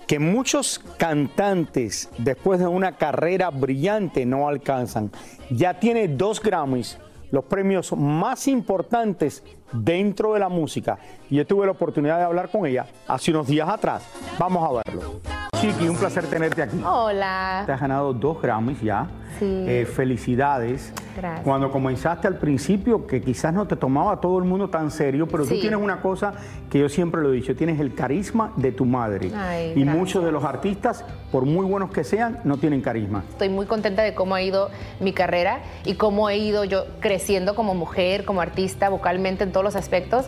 que 0.08 0.18
muchos 0.18 0.82
cantantes, 0.98 2.10
después 2.18 2.60
de 2.60 2.66
una 2.66 2.98
carrera 2.98 3.52
brillante, 3.52 4.26
no 4.26 4.48
alcanzan. 4.48 5.12
Ya 5.52 5.80
tiene 5.80 6.08
dos 6.08 6.42
Grammys, 6.42 6.98
los 7.30 7.46
premios 7.46 7.96
más 7.96 8.48
importantes 8.48 9.44
dentro 9.72 10.34
de 10.34 10.40
la 10.40 10.50
música. 10.50 10.98
Y 11.30 11.36
yo 11.36 11.46
tuve 11.46 11.68
la 11.68 11.74
oportunidad 11.74 12.18
de 12.18 12.24
hablar 12.24 12.50
con 12.50 12.66
ella 12.66 12.88
hace 13.08 13.30
unos 13.30 13.46
días 13.46 13.70
atrás. 13.70 14.04
Vamos 14.40 14.68
a 14.68 14.84
verlo. 14.84 15.22
Chiqui, 15.62 15.88
un 15.88 15.96
placer 15.96 16.26
tenerte 16.26 16.64
aquí. 16.64 16.82
Hola. 16.84 17.64
Te 17.68 17.72
has 17.72 17.80
ganado 17.80 18.12
dos 18.14 18.42
Grammys 18.42 18.82
ya. 18.82 19.08
Sí. 19.40 19.66
Eh, 19.68 19.86
felicidades. 19.86 20.94
Gracias. 21.18 21.44
Cuando 21.44 21.72
comenzaste 21.72 22.28
al 22.28 22.38
principio, 22.38 23.08
que 23.08 23.22
quizás 23.22 23.54
no 23.54 23.68
te 23.68 23.76
tomaba 23.76 24.20
todo 24.22 24.38
el 24.40 24.46
mundo 24.46 24.70
tan 24.70 24.92
serio, 24.92 25.28
pero 25.28 25.46
tú 25.46 25.60
tienes 25.60 25.80
una 25.80 26.02
cosa 26.02 26.34
que 26.70 26.80
yo 26.80 26.90
siempre 26.90 27.22
lo 27.22 27.32
he 27.32 27.36
dicho, 27.36 27.56
tienes 27.56 27.80
el 27.80 27.94
carisma 27.94 28.54
de 28.56 28.72
tu 28.72 28.86
madre. 28.86 29.32
Ay, 29.36 29.72
y 29.76 29.82
gracias. 29.82 29.96
muchos 29.96 30.26
de 30.26 30.32
los 30.32 30.44
artistas, 30.44 31.04
por 31.32 31.46
muy 31.46 31.66
buenos 31.66 31.92
que 31.92 32.04
sean, 32.04 32.40
no 32.44 32.58
tienen 32.58 32.82
carisma. 32.82 33.24
Estoy 33.30 33.50
muy 33.50 33.66
contenta 33.66 34.02
de 34.04 34.14
cómo 34.14 34.36
ha 34.36 34.42
ido 34.42 34.70
mi 35.00 35.14
carrera 35.14 35.60
y 35.86 35.96
cómo 35.96 36.30
he 36.30 36.38
ido 36.38 36.64
yo 36.64 36.86
creciendo 37.00 37.56
como 37.56 37.74
mujer, 37.74 38.26
como 38.26 38.42
artista, 38.42 38.90
vocalmente 38.90 39.44
en 39.44 39.52
todos 39.52 39.64
los 39.64 39.76
aspectos. 39.76 40.28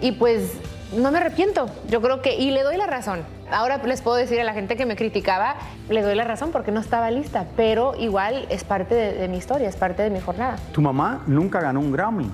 Y 0.00 0.12
pues 0.12 0.58
no 0.96 1.10
me 1.10 1.18
arrepiento. 1.18 1.66
Yo 1.88 2.00
creo 2.02 2.22
que, 2.22 2.34
y 2.36 2.50
le 2.50 2.62
doy 2.62 2.76
la 2.76 2.86
razón. 2.86 3.22
Ahora 3.50 3.78
les 3.78 4.00
puedo 4.02 4.16
decir 4.16 4.40
a 4.40 4.44
la 4.44 4.52
gente 4.54 4.76
que 4.76 4.86
me 4.86 4.96
criticaba, 4.96 5.56
le 5.88 6.02
doy 6.02 6.14
la 6.14 6.24
razón 6.24 6.50
porque 6.52 6.70
no 6.72 6.80
estaba 6.80 7.10
lista, 7.10 7.46
pero 7.56 7.94
igual 7.98 8.46
es 8.50 8.64
parte 8.64 8.94
de, 8.94 9.12
de 9.14 9.28
mi 9.28 9.36
historia, 9.38 9.68
es 9.68 9.76
parte 9.76 10.02
de 10.02 10.10
mi 10.10 10.20
jornada. 10.20 10.56
Tu 10.72 10.80
mamá 10.80 11.22
nunca 11.26 11.60
ganó 11.60 11.80
un 11.80 11.92
Grammy, 11.92 12.30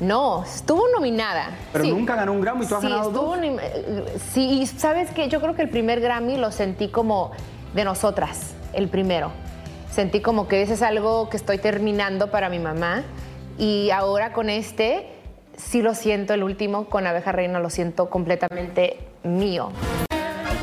No, 0.00 0.44
estuvo 0.44 0.82
nominada. 0.94 1.50
pero 1.72 1.84
Sí. 1.84 1.90
nunca 1.90 2.16
ganó 2.16 2.32
un 2.32 2.40
Grammy. 2.40 2.64
¿Tú 2.66 2.74
has 2.74 2.80
Sí, 2.80 2.88
ganado 2.88 3.10
dos? 3.10 3.38
Sí, 4.32 4.62
y 4.62 4.66
sabes 4.66 5.10
que 5.10 5.28
yo 5.28 5.40
creo 5.42 5.54
que 5.54 5.62
el 5.62 5.68
primer 5.68 6.00
Grammy 6.00 6.38
lo 6.38 6.50
sentí 6.52 6.88
como 6.88 7.32
de 7.74 7.84
nosotras, 7.84 8.54
el 8.72 8.88
primero. 8.88 9.30
Sentí 9.90 10.20
como 10.20 10.48
que 10.48 10.62
ese 10.62 10.74
es 10.74 10.82
algo 10.82 11.28
que 11.28 11.36
estoy 11.36 11.58
terminando 11.58 12.30
para 12.30 12.48
mi 12.48 12.58
mamá. 12.58 13.02
Y 13.58 13.90
ahora 13.90 14.32
con 14.32 14.48
este, 14.48 15.06
sí 15.60 15.82
lo 15.82 15.94
siento, 15.94 16.34
el 16.34 16.42
último, 16.42 16.86
con 16.86 17.06
Abeja 17.06 17.32
Reina, 17.32 17.60
lo 17.60 17.70
siento 17.70 18.10
completamente 18.10 18.98
mío. 19.22 19.70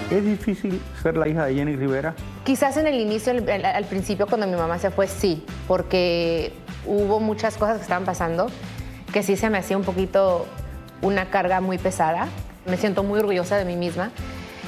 ¿Es 0.09 0.23
difícil 0.23 0.81
ser 1.01 1.17
la 1.17 1.27
hija 1.27 1.45
de 1.45 1.55
Jenny 1.55 1.75
Rivera? 1.75 2.15
Quizás 2.45 2.77
en 2.77 2.87
el 2.87 2.99
inicio, 2.99 3.33
al 3.33 3.85
principio, 3.85 4.25
cuando 4.27 4.47
mi 4.47 4.55
mamá 4.55 4.79
se 4.79 4.89
fue, 4.89 5.07
sí, 5.07 5.45
porque 5.67 6.53
hubo 6.85 7.19
muchas 7.19 7.57
cosas 7.57 7.77
que 7.77 7.83
estaban 7.83 8.05
pasando 8.05 8.47
que 9.11 9.23
sí 9.23 9.35
se 9.35 9.49
me 9.49 9.57
hacía 9.57 9.77
un 9.77 9.83
poquito 9.83 10.45
una 11.01 11.29
carga 11.29 11.61
muy 11.61 11.77
pesada. 11.77 12.27
Me 12.65 12.77
siento 12.77 13.03
muy 13.03 13.19
orgullosa 13.19 13.57
de 13.57 13.65
mí 13.65 13.75
misma. 13.75 14.11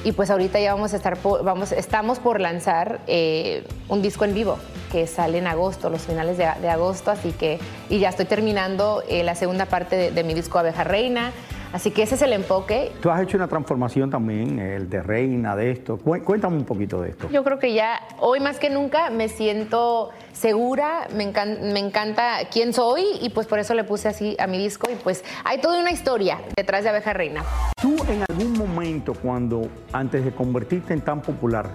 Y 0.03 0.13
pues 0.13 0.29
ahorita 0.29 0.59
ya 0.59 0.73
vamos 0.73 0.93
a 0.93 0.95
estar, 0.95 1.17
vamos, 1.43 1.73
estamos 1.73 2.19
por 2.19 2.39
lanzar 2.39 3.01
eh, 3.07 3.65
un 3.89 4.01
disco 4.01 4.23
en 4.23 4.33
vivo 4.33 4.57
que 4.91 5.05
sale 5.07 5.39
en 5.39 5.47
agosto, 5.47 5.89
los 5.89 6.03
finales 6.03 6.37
de, 6.37 6.47
de 6.61 6.69
agosto, 6.69 7.11
así 7.11 7.31
que, 7.33 7.59
y 7.89 7.99
ya 7.99 8.09
estoy 8.09 8.25
terminando 8.25 9.03
eh, 9.09 9.23
la 9.23 9.35
segunda 9.35 9.65
parte 9.65 9.95
de, 9.95 10.11
de 10.11 10.23
mi 10.23 10.33
disco 10.33 10.57
Abeja 10.57 10.85
Reina, 10.85 11.31
así 11.73 11.91
que 11.91 12.03
ese 12.03 12.15
es 12.15 12.21
el 12.21 12.33
enfoque. 12.33 12.91
Tú 13.01 13.09
has 13.09 13.21
hecho 13.21 13.37
una 13.37 13.47
transformación 13.47 14.09
también, 14.09 14.59
el 14.59 14.89
de 14.89 15.01
reina, 15.01 15.55
de 15.55 15.71
esto. 15.71 15.97
Cué- 15.97 16.23
Cuéntame 16.23 16.57
un 16.57 16.65
poquito 16.65 17.01
de 17.01 17.09
esto. 17.09 17.29
Yo 17.29 17.43
creo 17.43 17.59
que 17.59 17.73
ya 17.73 17.99
hoy 18.19 18.39
más 18.39 18.59
que 18.59 18.69
nunca 18.69 19.09
me 19.09 19.29
siento 19.29 20.09
segura, 20.33 21.07
me, 21.15 21.31
encan- 21.31 21.71
me 21.73 21.79
encanta 21.79 22.37
quién 22.51 22.73
soy 22.73 23.03
y 23.21 23.29
pues 23.29 23.47
por 23.47 23.59
eso 23.59 23.73
le 23.73 23.83
puse 23.83 24.07
así 24.07 24.35
a 24.39 24.47
mi 24.47 24.57
disco 24.57 24.89
y 24.91 24.95
pues 24.95 25.23
hay 25.43 25.59
toda 25.59 25.79
una 25.79 25.91
historia 25.91 26.39
detrás 26.55 26.83
de 26.83 26.89
Abeja 26.89 27.13
Reina. 27.13 27.43
¿Tú 27.81 27.95
en 28.09 28.23
algún 28.29 28.53
momento, 28.57 29.13
cuando 29.13 29.67
antes 29.91 30.23
de 30.23 30.31
convertirte 30.31 30.93
en 30.93 31.01
tan 31.01 31.21
popular, 31.21 31.69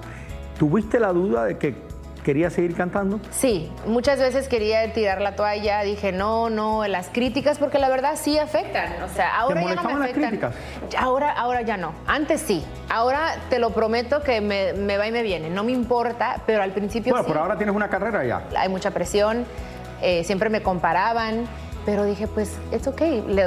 tuviste 0.59 0.99
la 1.01 1.13
duda 1.13 1.45
de 1.45 1.59
que 1.59 1.75
querías 2.25 2.53
seguir 2.53 2.75
cantando? 2.75 3.21
Sí, 3.31 3.71
muchas 3.87 4.19
veces 4.19 4.49
quería 4.49 4.93
tirar 4.93 5.21
la 5.21 5.37
toalla, 5.37 5.83
dije 5.83 6.11
no, 6.11 6.51
no, 6.51 6.85
las 6.89 7.09
críticas 7.11 7.59
porque 7.59 7.79
la 7.79 7.89
verdad 7.89 8.15
sí 8.21 8.37
afectan, 8.39 9.01
o 9.05 9.09
sea, 9.15 9.37
ahora 9.37 9.63
ya 9.63 9.75
no 9.77 9.83
me 9.85 9.93
molestaban 9.93 10.01
las 10.01 10.11
afectan. 10.11 10.31
críticas? 10.31 10.55
Ahora, 10.99 11.31
ahora 11.31 11.63
ya 11.63 11.77
no, 11.77 11.93
antes 12.09 12.41
sí, 12.41 12.65
ahora 12.89 13.37
te 13.51 13.61
lo 13.61 13.71
prometo 13.71 14.23
que 14.23 14.41
me, 14.41 14.73
me 14.73 14.99
va 14.99 15.07
y 15.07 15.13
me 15.13 15.23
viene, 15.23 15.51
no 15.51 15.63
me 15.63 15.71
importa, 15.71 16.41
pero 16.47 16.63
al 16.63 16.73
principio 16.73 17.13
Bueno, 17.13 17.25
sí. 17.27 17.33
por 17.33 17.41
ahora 17.41 17.57
tienes 17.57 17.77
una 17.77 17.89
carrera 17.89 18.25
ya. 18.25 18.43
hay 18.57 18.69
mucha 18.69 18.91
presión, 18.91 19.45
eh, 20.03 20.25
siempre 20.25 20.51
me 20.51 20.63
comparaban, 20.63 21.47
pero 21.87 22.05
dije, 22.05 22.27
pues, 22.27 22.57
es 22.73 22.87
ok. 22.87 23.03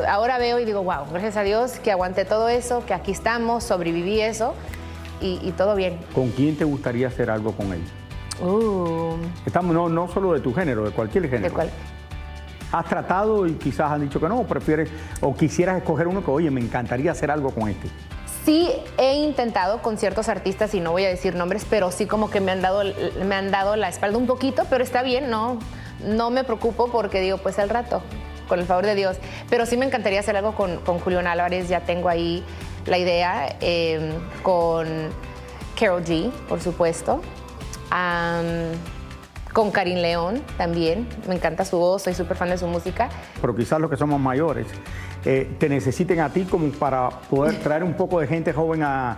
Ahora 0.08 0.38
veo 0.38 0.60
y 0.60 0.66
digo, 0.66 0.84
wow, 0.84 1.06
gracias 1.12 1.38
a 1.38 1.42
Dios 1.42 1.80
que 1.80 1.92
aguanté 1.92 2.24
todo 2.24 2.48
eso, 2.50 2.86
que 2.86 2.94
aquí 2.94 3.12
estamos, 3.12 3.64
sobreviví 3.64 4.22
eso 4.22 4.54
y, 5.20 5.40
y 5.42 5.54
todo 5.54 5.74
bien. 5.76 5.98
¿Con 6.14 6.30
quién 6.30 6.56
te 6.56 6.64
gustaría 6.64 7.08
hacer 7.08 7.32
algo 7.32 7.54
con 7.54 7.74
él? 7.74 7.82
Uh, 8.40 9.16
Estamos, 9.46 9.74
no, 9.74 9.90
no 9.90 10.08
solo 10.08 10.34
de 10.34 10.40
tu 10.40 10.54
género, 10.54 10.86
de 10.86 10.92
cualquier 10.92 11.24
género. 11.26 11.44
¿De 11.44 11.52
cuál? 11.52 11.70
Has 12.72 12.86
tratado 12.86 13.48
y 13.48 13.54
quizás 13.54 13.92
han 13.92 14.02
dicho 14.02 14.20
que 14.20 14.28
no, 14.28 14.44
prefieres 14.44 14.90
o 15.22 15.36
quisieras 15.36 15.78
escoger 15.78 16.08
uno 16.08 16.24
que, 16.24 16.32
oye, 16.32 16.52
me 16.52 16.62
encantaría 16.62 17.12
hacer 17.12 17.32
algo 17.32 17.52
con 17.52 17.70
este. 17.70 17.88
Sí 18.44 18.70
he 18.98 19.16
intentado 19.16 19.82
con 19.82 19.98
ciertos 19.98 20.30
artistas, 20.30 20.74
y 20.74 20.80
no 20.80 20.92
voy 20.92 21.06
a 21.06 21.10
decir 21.10 21.36
nombres, 21.36 21.66
pero 21.70 21.92
sí 21.92 22.06
como 22.06 22.30
que 22.30 22.40
me 22.40 22.52
han 22.52 22.62
dado, 22.62 22.84
me 23.26 23.36
han 23.36 23.52
dado 23.52 23.76
la 23.76 23.90
espalda 23.90 24.18
un 24.18 24.28
poquito, 24.28 24.64
pero 24.70 24.84
está 24.84 25.02
bien, 25.02 25.30
no, 25.30 25.60
no 26.06 26.30
me 26.30 26.44
preocupo 26.44 26.90
porque 26.90 27.20
digo, 27.22 27.38
pues 27.38 27.60
al 27.60 27.70
rato. 27.70 28.02
con 28.48 28.60
el 28.60 28.66
favor 28.66 28.86
de 28.86 28.96
Dios. 28.96 29.18
Pero 29.50 29.66
sí 29.66 29.78
me 29.78 29.86
encantaría 29.86 30.20
hacer 30.20 30.36
algo 30.36 30.56
con, 30.56 30.78
con 30.78 31.00
Julián 31.00 31.28
Álvarez, 31.28 31.70
ya 31.70 31.82
tengo 31.82 32.10
ahí 32.10 32.44
la 32.86 32.98
idea, 32.98 33.56
eh, 33.62 34.14
con 34.44 34.88
Carol 35.80 36.04
G, 36.04 36.32
por 36.48 36.62
supuesto. 36.62 37.22
Con 39.54 39.72
Karim 39.72 39.98
León 40.00 40.44
también, 40.58 41.08
me 41.28 41.34
encanta 41.34 41.66
su 41.66 41.78
voz, 41.78 42.04
soy 42.04 42.14
súper 42.14 42.38
fan 42.38 42.50
de 42.50 42.58
su 42.60 42.68
música. 42.68 43.10
Pero 43.42 43.56
quizás 43.56 43.80
los 43.80 43.90
que 43.90 43.98
somos 43.98 44.20
mayores 44.20 44.68
eh, 45.26 45.50
te 45.58 45.68
necesiten 45.68 46.20
a 46.20 46.30
ti 46.30 46.44
como 46.44 46.70
para 46.74 47.10
poder 47.10 47.56
traer 47.64 47.84
un 47.84 47.94
poco 47.96 48.20
de 48.20 48.28
gente 48.28 48.54
joven 48.54 48.84
a, 48.84 49.18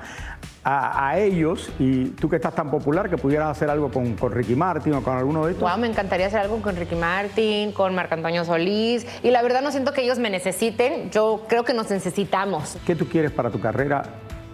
a- 0.64 1.10
a 1.10 1.20
ellos 1.20 1.70
y 1.78 2.06
tú 2.12 2.30
que 2.30 2.38
estás 2.38 2.56
tan 2.56 2.72
popular 2.72 3.10
que 3.10 3.18
pudieras 3.18 3.50
hacer 3.50 3.70
algo 3.70 3.92
con, 3.92 4.16
con 4.16 4.32
Ricky 4.32 4.56
Martin 4.56 4.94
o 4.94 5.04
con 5.04 5.18
alguno 5.18 5.46
de 5.46 5.54
estos. 5.54 5.70
Wow, 5.70 5.78
me 5.82 5.88
encantaría 5.88 6.28
hacer 6.28 6.40
algo 6.40 6.62
con 6.62 6.76
Ricky 6.78 6.96
Martin, 6.96 7.74
con 7.74 7.94
Marco 7.94 8.14
Antonio 8.14 8.46
Solís. 8.46 9.06
Y 9.24 9.32
la 9.32 9.42
verdad 9.42 9.62
no 9.62 9.72
siento 9.72 9.92
que 9.92 10.04
ellos 10.04 10.20
me 10.20 10.30
necesiten, 10.30 11.10
yo 11.12 11.44
creo 11.50 11.66
que 11.66 11.74
nos 11.74 11.90
necesitamos. 11.90 12.78
¿Qué 12.86 12.96
tú 12.96 13.08
quieres 13.10 13.32
para 13.32 13.50
tu 13.50 13.60
carrera 13.60 14.04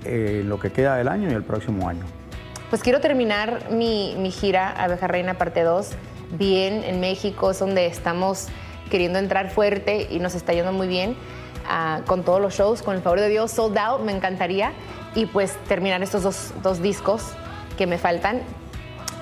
eh, 0.03 0.41
lo 0.43 0.57
que 0.59 0.71
queda 0.71 0.95
del 0.95 1.09
año 1.09 1.29
y 1.29 1.33
el 1.33 1.43
próximo 1.43 1.87
año? 1.87 2.05
Pues 2.75 2.83
quiero 2.83 2.99
terminar 2.99 3.71
mi, 3.71 4.15
mi 4.19 4.31
gira 4.31 4.69
Abeja 4.69 5.07
Reina 5.07 5.35
parte 5.35 5.63
2 5.63 5.91
bien 6.31 6.83
en 6.83 6.99
México, 6.99 7.51
es 7.51 7.59
donde 7.59 7.85
estamos 7.85 8.49
queriendo 8.91 9.17
entrar 9.17 9.49
fuerte 9.49 10.09
y 10.11 10.19
nos 10.19 10.35
está 10.35 10.51
yendo 10.51 10.73
muy 10.73 10.89
bien 10.89 11.15
ah, 11.69 12.01
con 12.05 12.23
todos 12.25 12.41
los 12.41 12.53
shows, 12.53 12.81
con 12.81 12.97
el 12.97 13.01
favor 13.01 13.21
de 13.21 13.29
Dios, 13.29 13.51
sold 13.51 13.77
out, 13.77 14.01
me 14.01 14.11
encantaría. 14.11 14.73
Y 15.15 15.25
pues 15.25 15.55
terminar 15.69 16.03
estos 16.03 16.23
dos, 16.23 16.53
dos 16.61 16.81
discos 16.81 17.23
que 17.77 17.87
me 17.87 17.97
faltan. 17.97 18.41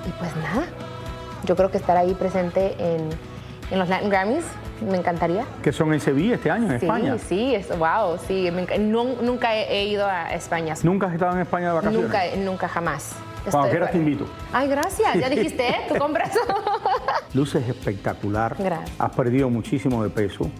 Y 0.08 0.10
pues 0.18 0.34
nada, 0.34 0.66
yo 1.44 1.54
creo 1.54 1.70
que 1.70 1.76
estar 1.78 1.96
ahí 1.96 2.12
presente 2.14 2.74
en, 2.80 3.08
en 3.70 3.78
los 3.78 3.88
Latin 3.88 4.10
Grammys 4.10 4.44
me 4.80 4.96
encantaría. 4.96 5.44
Que 5.62 5.70
son 5.70 5.94
en 5.94 6.00
Sevilla 6.00 6.34
este 6.34 6.50
año, 6.50 6.72
en 6.72 6.80
sí, 6.80 6.86
España. 6.86 7.16
sí, 7.18 7.54
es, 7.54 7.68
wow, 7.78 8.18
sí, 8.26 8.50
me 8.50 8.66
nu- 8.78 9.22
nunca 9.22 9.54
he, 9.54 9.72
he 9.78 9.84
ido 9.84 10.08
a 10.08 10.34
España. 10.34 10.74
¿Nunca 10.82 11.06
has 11.06 11.12
estado 11.14 11.34
en 11.34 11.42
España 11.42 11.68
de 11.68 11.74
vacaciones? 11.74 12.02
Nunca, 12.02 12.20
nunca 12.38 12.66
jamás. 12.68 13.12
Cuando 13.50 13.70
quieras 13.70 13.90
te 13.90 13.98
invito. 13.98 14.26
Ay, 14.52 14.68
gracias. 14.68 15.14
Ya 15.14 15.28
dijiste, 15.28 15.68
¿eh? 15.68 15.76
¿Tú 15.88 15.96
compras? 15.96 16.32
Luces 17.34 17.68
espectacular. 17.68 18.56
Gracias. 18.58 18.90
Has 18.98 19.14
perdido 19.14 19.50
muchísimo 19.50 20.02
de 20.02 20.10
peso. 20.10 20.50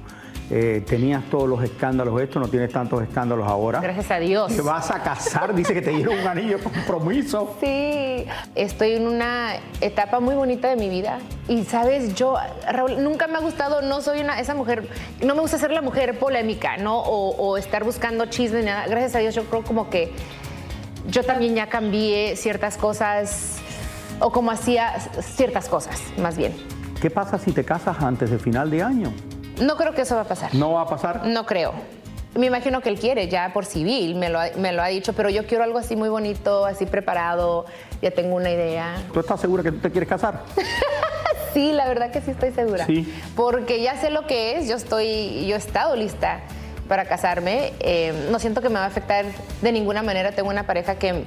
Eh, 0.51 0.83
tenías 0.87 1.25
todos 1.31 1.49
los 1.49 1.63
escándalos, 1.63 2.21
esto 2.21 2.39
no 2.39 2.49
tienes 2.49 2.71
tantos 2.71 3.03
escándalos 3.03 3.49
ahora. 3.49 3.81
Gracias 3.81 4.11
a 4.11 4.19
Dios. 4.19 4.55
Te 4.55 4.61
vas 4.61 4.91
a 4.91 5.03
casar, 5.03 5.55
dice 5.55 5.73
que 5.73 5.81
te 5.81 5.91
dieron 5.91 6.19
un 6.19 6.27
anillo 6.27 6.59
de 6.59 6.63
compromiso. 6.63 7.57
Sí, 7.61 8.27
estoy 8.55 8.93
en 8.93 9.07
una 9.07 9.55
etapa 9.81 10.21
muy 10.21 10.35
bonita 10.35 10.69
de 10.69 10.77
mi 10.77 10.91
vida. 10.91 11.19
Y 11.49 11.65
sabes, 11.65 12.15
yo, 12.15 12.37
Raúl, 12.71 13.03
nunca 13.03 13.27
me 13.27 13.37
ha 13.37 13.41
gustado, 13.41 13.81
no 13.81 14.03
soy 14.03 14.21
una, 14.21 14.39
esa 14.39 14.55
mujer, 14.55 14.87
no 15.25 15.35
me 15.35 15.41
gusta 15.41 15.57
ser 15.57 15.71
la 15.71 15.81
mujer 15.81 16.19
polémica, 16.19 16.77
¿no? 16.77 16.99
O, 16.99 17.35
o 17.37 17.57
estar 17.57 17.83
buscando 17.83 18.27
chisme, 18.27 18.63
nada. 18.63 18.87
Gracias 18.87 19.17
a 19.17 19.21
Dios, 19.21 19.35
yo 19.35 19.45
creo 19.45 19.65
como 19.65 19.89
que 19.89 20.13
yo 21.07 21.23
también 21.25 21.55
ya 21.55 21.69
cambié 21.69 22.37
ciertas 22.37 22.77
cosas, 22.77 23.59
o 24.21 24.31
como 24.31 24.51
hacía 24.51 24.99
ciertas 25.21 25.69
cosas, 25.69 26.01
más 26.19 26.37
bien. 26.37 26.55
¿Qué 27.01 27.11
pasa 27.11 27.39
si 27.39 27.53
te 27.53 27.65
casas 27.65 28.01
antes 28.01 28.31
de 28.31 28.39
final 28.39 28.71
de 28.71 28.83
año? 28.83 29.13
No 29.61 29.77
creo 29.77 29.95
que 29.95 30.03
eso 30.03 30.15
va 30.15 30.23
a 30.23 30.29
pasar. 30.29 30.55
¿No 30.55 30.73
va 30.73 30.83
a 30.83 30.87
pasar? 30.87 31.27
No 31.27 31.47
creo. 31.47 31.73
Me 32.35 32.47
imagino 32.47 32.81
que 32.81 32.89
él 32.89 32.99
quiere 32.99 33.29
ya 33.29 33.53
por 33.53 33.65
civil, 33.65 34.17
me 34.17 34.29
lo, 34.29 34.41
ha, 34.41 34.49
me 34.59 34.73
lo 34.73 34.83
ha 34.83 34.89
dicho, 34.89 35.13
pero 35.13 35.31
yo 35.31 35.47
quiero 35.47 35.63
algo 35.63 35.79
así 35.79 35.95
muy 35.95 36.09
bonito, 36.09 36.67
así 36.67 36.85
preparado, 36.85 37.65
ya 38.03 38.11
tengo 38.11 38.35
una 38.35 38.51
idea. 38.51 38.97
¿Tú 39.13 39.21
estás 39.21 39.41
segura 39.41 39.63
que 39.63 39.71
tú 39.71 39.79
te 39.79 39.91
quieres 39.91 40.09
casar? 40.09 40.43
Sí, 41.53 41.71
la 41.71 41.87
verdad 41.87 42.11
que 42.11 42.21
sí 42.21 42.33
estoy 42.33 42.51
segura. 42.51 42.85
Sí. 42.85 43.09
Porque 43.37 43.81
ya 43.81 43.97
sé 44.01 44.11
lo 44.11 44.27
que 44.27 44.59
es, 44.59 44.69
yo 44.69 44.75
estoy, 44.75 45.47
yo 45.47 45.55
he 45.55 45.59
estado 45.59 45.95
lista 45.95 46.41
para 46.89 47.05
casarme. 47.05 47.73
Eh, 47.81 48.29
no 48.31 48.39
siento 48.39 48.61
que 48.61 48.69
me 48.69 48.77
va 48.77 48.85
a 48.85 48.89
afectar 48.89 49.25
de 49.63 49.73
ninguna 49.73 50.03
manera. 50.03 50.33
Tengo 50.33 50.51
una 50.51 50.65
pareja 50.65 50.97
que 50.97 51.25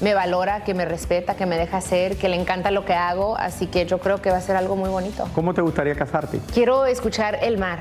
me 0.00 0.14
valora, 0.14 0.64
que 0.64 0.74
me 0.74 0.84
respeta, 0.84 1.34
que 1.34 1.46
me 1.46 1.58
deja 1.58 1.78
hacer, 1.78 2.16
que 2.16 2.28
le 2.28 2.36
encanta 2.36 2.70
lo 2.70 2.84
que 2.84 2.94
hago, 2.94 3.36
así 3.36 3.66
que 3.66 3.86
yo 3.86 3.98
creo 3.98 4.22
que 4.22 4.30
va 4.30 4.38
a 4.38 4.40
ser 4.40 4.56
algo 4.56 4.76
muy 4.76 4.88
bonito. 4.88 5.28
¿Cómo 5.34 5.52
te 5.54 5.60
gustaría 5.60 5.94
casarte? 5.94 6.40
Quiero 6.52 6.86
escuchar 6.86 7.38
el 7.42 7.58
mar, 7.58 7.80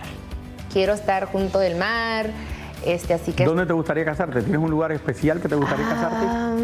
quiero 0.71 0.93
estar 0.93 1.25
junto 1.25 1.59
del 1.59 1.75
mar, 1.75 2.27
este, 2.85 3.13
así 3.13 3.31
que... 3.31 3.45
¿Dónde 3.45 3.65
te 3.65 3.73
gustaría 3.73 4.03
casarte? 4.03 4.41
¿Tienes 4.41 4.61
un 4.61 4.69
lugar 4.69 4.91
especial 4.91 5.39
que 5.39 5.47
te 5.47 5.55
gustaría 5.55 5.87
casarte? 5.87 6.25
Ah, 6.27 6.55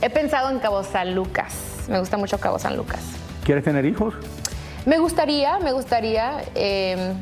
he 0.00 0.10
pensado 0.10 0.50
en 0.50 0.60
Cabo 0.60 0.84
San 0.84 1.14
Lucas, 1.14 1.54
me 1.88 1.98
gusta 1.98 2.16
mucho 2.16 2.38
Cabo 2.38 2.58
San 2.58 2.76
Lucas. 2.76 3.00
¿Quieres 3.44 3.64
tener 3.64 3.84
hijos? 3.84 4.14
Me 4.86 4.98
gustaría, 4.98 5.58
me 5.58 5.72
gustaría, 5.72 6.44
eh, 6.54 7.14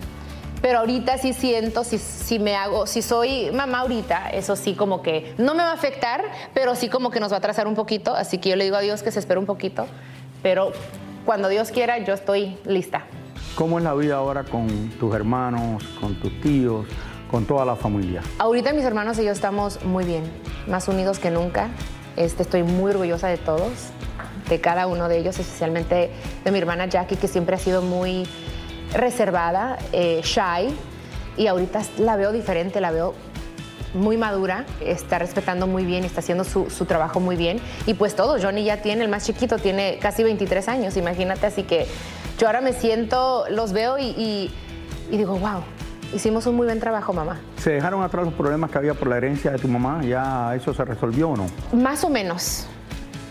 pero 0.63 0.79
ahorita 0.79 1.19
sí 1.19 1.33
siento, 1.33 1.83
si, 1.83 1.99
si 1.99 2.39
me 2.39 2.55
hago, 2.55 2.87
si 2.87 3.03
soy 3.03 3.51
mamá 3.51 3.81
ahorita, 3.81 4.31
eso 4.31 4.55
sí 4.55 4.75
como 4.75 5.03
que 5.03 5.35
no 5.37 5.55
me 5.55 5.65
va 5.65 5.71
a 5.71 5.75
afectar, 5.75 6.23
pero 6.55 6.77
sí 6.77 6.89
como 6.89 7.11
que 7.11 7.19
nos 7.19 7.33
va 7.33 7.37
a 7.37 7.39
atrasar 7.39 7.67
un 7.67 7.75
poquito, 7.75 8.15
así 8.15 8.39
que 8.39 8.51
yo 8.51 8.57
le 8.57 8.65
digo 8.65 8.77
a 8.77 8.81
Dios 8.81 9.03
que 9.03 9.11
se 9.11 9.19
espere 9.19 9.41
un 9.41 9.47
poquito, 9.47 9.87
pero 10.41 10.73
cuando 11.27 11.49
Dios 11.49 11.73
quiera 11.73 11.99
yo 11.99 12.15
estoy 12.15 12.57
lista. 12.65 13.05
¿Cómo 13.57 13.79
es 13.79 13.85
la 13.85 13.93
vida 13.95 14.17
ahora 14.17 14.45
con 14.45 14.89
tus 15.01 15.15
hermanos, 15.15 15.83
con 16.01 16.15
tus 16.15 16.41
tíos, 16.41 16.87
con 17.29 17.45
toda 17.45 17.65
la 17.65 17.75
familia? 17.75 18.23
Ahorita 18.39 18.73
mis 18.73 18.85
hermanos 18.85 19.19
y 19.19 19.25
yo 19.25 19.33
estamos 19.33 19.85
muy 19.85 20.05
bien, 20.05 20.23
más 20.69 20.87
unidos 20.87 21.19
que 21.19 21.31
nunca. 21.31 21.71
Este, 22.17 22.45
estoy 22.45 22.63
muy 22.63 22.93
orgullosa 22.93 23.29
de 23.29 23.37
todos, 23.37 23.73
de 24.49 24.61
cada 24.61 24.87
uno 24.87 25.09
de 25.09 25.19
ellos, 25.19 25.39
especialmente 25.39 26.11
de 26.45 26.51
mi 26.51 26.59
hermana 26.59 26.87
Jackie, 26.87 27.17
que 27.17 27.27
siempre 27.27 27.57
ha 27.57 27.59
sido 27.59 27.83
muy 27.83 28.27
reservada, 28.95 29.79
eh, 29.93 30.21
shy, 30.25 30.75
y 31.37 31.47
ahorita 31.47 31.83
la 31.99 32.17
veo 32.17 32.33
diferente, 32.33 32.81
la 32.81 32.91
veo 32.91 33.15
muy 33.95 34.17
madura, 34.17 34.65
está 34.81 35.19
respetando 35.19 35.67
muy 35.67 35.85
bien, 35.85 36.05
está 36.05 36.21
haciendo 36.21 36.45
su, 36.45 36.71
su 36.71 36.85
trabajo 36.87 37.21
muy 37.21 37.37
bien. 37.37 37.61
Y 37.87 37.95
pues 37.95 38.15
todo, 38.17 38.39
Johnny 38.41 38.65
ya 38.65 38.79
tiene, 38.79 39.05
el 39.05 39.11
más 39.11 39.27
chiquito, 39.27 39.59
tiene 39.59 39.99
casi 40.01 40.23
23 40.23 40.67
años, 40.69 40.97
imagínate, 40.97 41.47
así 41.47 41.63
que 41.65 41.87
yo 42.39 42.47
ahora 42.47 42.61
me 42.61 42.73
siento, 42.73 43.45
los 43.51 43.73
veo 43.73 43.99
y, 43.99 44.05
y- 44.07 44.51
y 45.11 45.17
digo, 45.19 45.37
wow, 45.39 45.61
hicimos 46.15 46.47
un 46.47 46.57
muy 46.57 46.65
buen 46.67 46.81
trabajo, 46.81 47.13
mamá. 47.13 47.39
¿Se 47.59 47.71
dejaron 47.73 48.03
atrás 48.03 48.25
los 48.25 48.33
problemas 48.35 48.71
que 48.71 48.79
había 48.79 48.95
por 48.95 49.09
la 49.09 49.19
herencia 49.19 49.51
de 49.51 49.59
tu 49.59 49.69
mamá? 49.69 50.01
¿Ya 50.03 50.55
eso 50.55 50.73
se 50.73 50.85
resolvió 50.87 51.31
o 51.31 51.37
no? 51.37 51.47
Más 51.75 52.03
o 52.03 52.09
menos. 52.09 52.67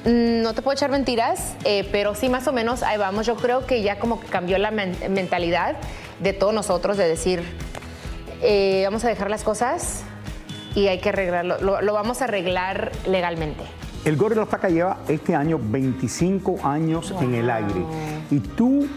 No 0.05 0.53
te 0.53 0.61
puedo 0.63 0.73
echar 0.73 0.89
mentiras, 0.89 1.53
eh, 1.63 1.87
pero 1.91 2.15
sí, 2.15 2.27
más 2.27 2.47
o 2.47 2.53
menos 2.53 2.81
ahí 2.81 2.97
vamos. 2.97 3.25
Yo 3.27 3.35
creo 3.35 3.65
que 3.67 3.83
ya 3.83 3.99
como 3.99 4.19
que 4.19 4.27
cambió 4.27 4.57
la 4.57 4.71
men- 4.71 4.97
mentalidad 5.09 5.75
de 6.19 6.33
todos 6.33 6.53
nosotros 6.53 6.97
de 6.97 7.07
decir, 7.07 7.43
eh, 8.41 8.81
vamos 8.85 9.03
a 9.05 9.09
dejar 9.09 9.29
las 9.29 9.43
cosas 9.43 10.01
y 10.73 10.87
hay 10.87 10.99
que 10.99 11.09
arreglarlo. 11.09 11.59
Lo, 11.61 11.81
lo 11.81 11.93
vamos 11.93 12.21
a 12.21 12.25
arreglar 12.25 12.91
legalmente. 13.05 13.63
El 14.03 14.17
Gordo 14.17 14.35
de 14.35 14.41
la 14.41 14.47
Flaca 14.47 14.69
lleva 14.69 14.97
este 15.07 15.35
año 15.35 15.59
25 15.61 16.61
años 16.63 17.13
en 17.21 17.35
el 17.35 17.51
aire. 17.51 17.85
Y 18.31 18.39
tú 18.39 18.87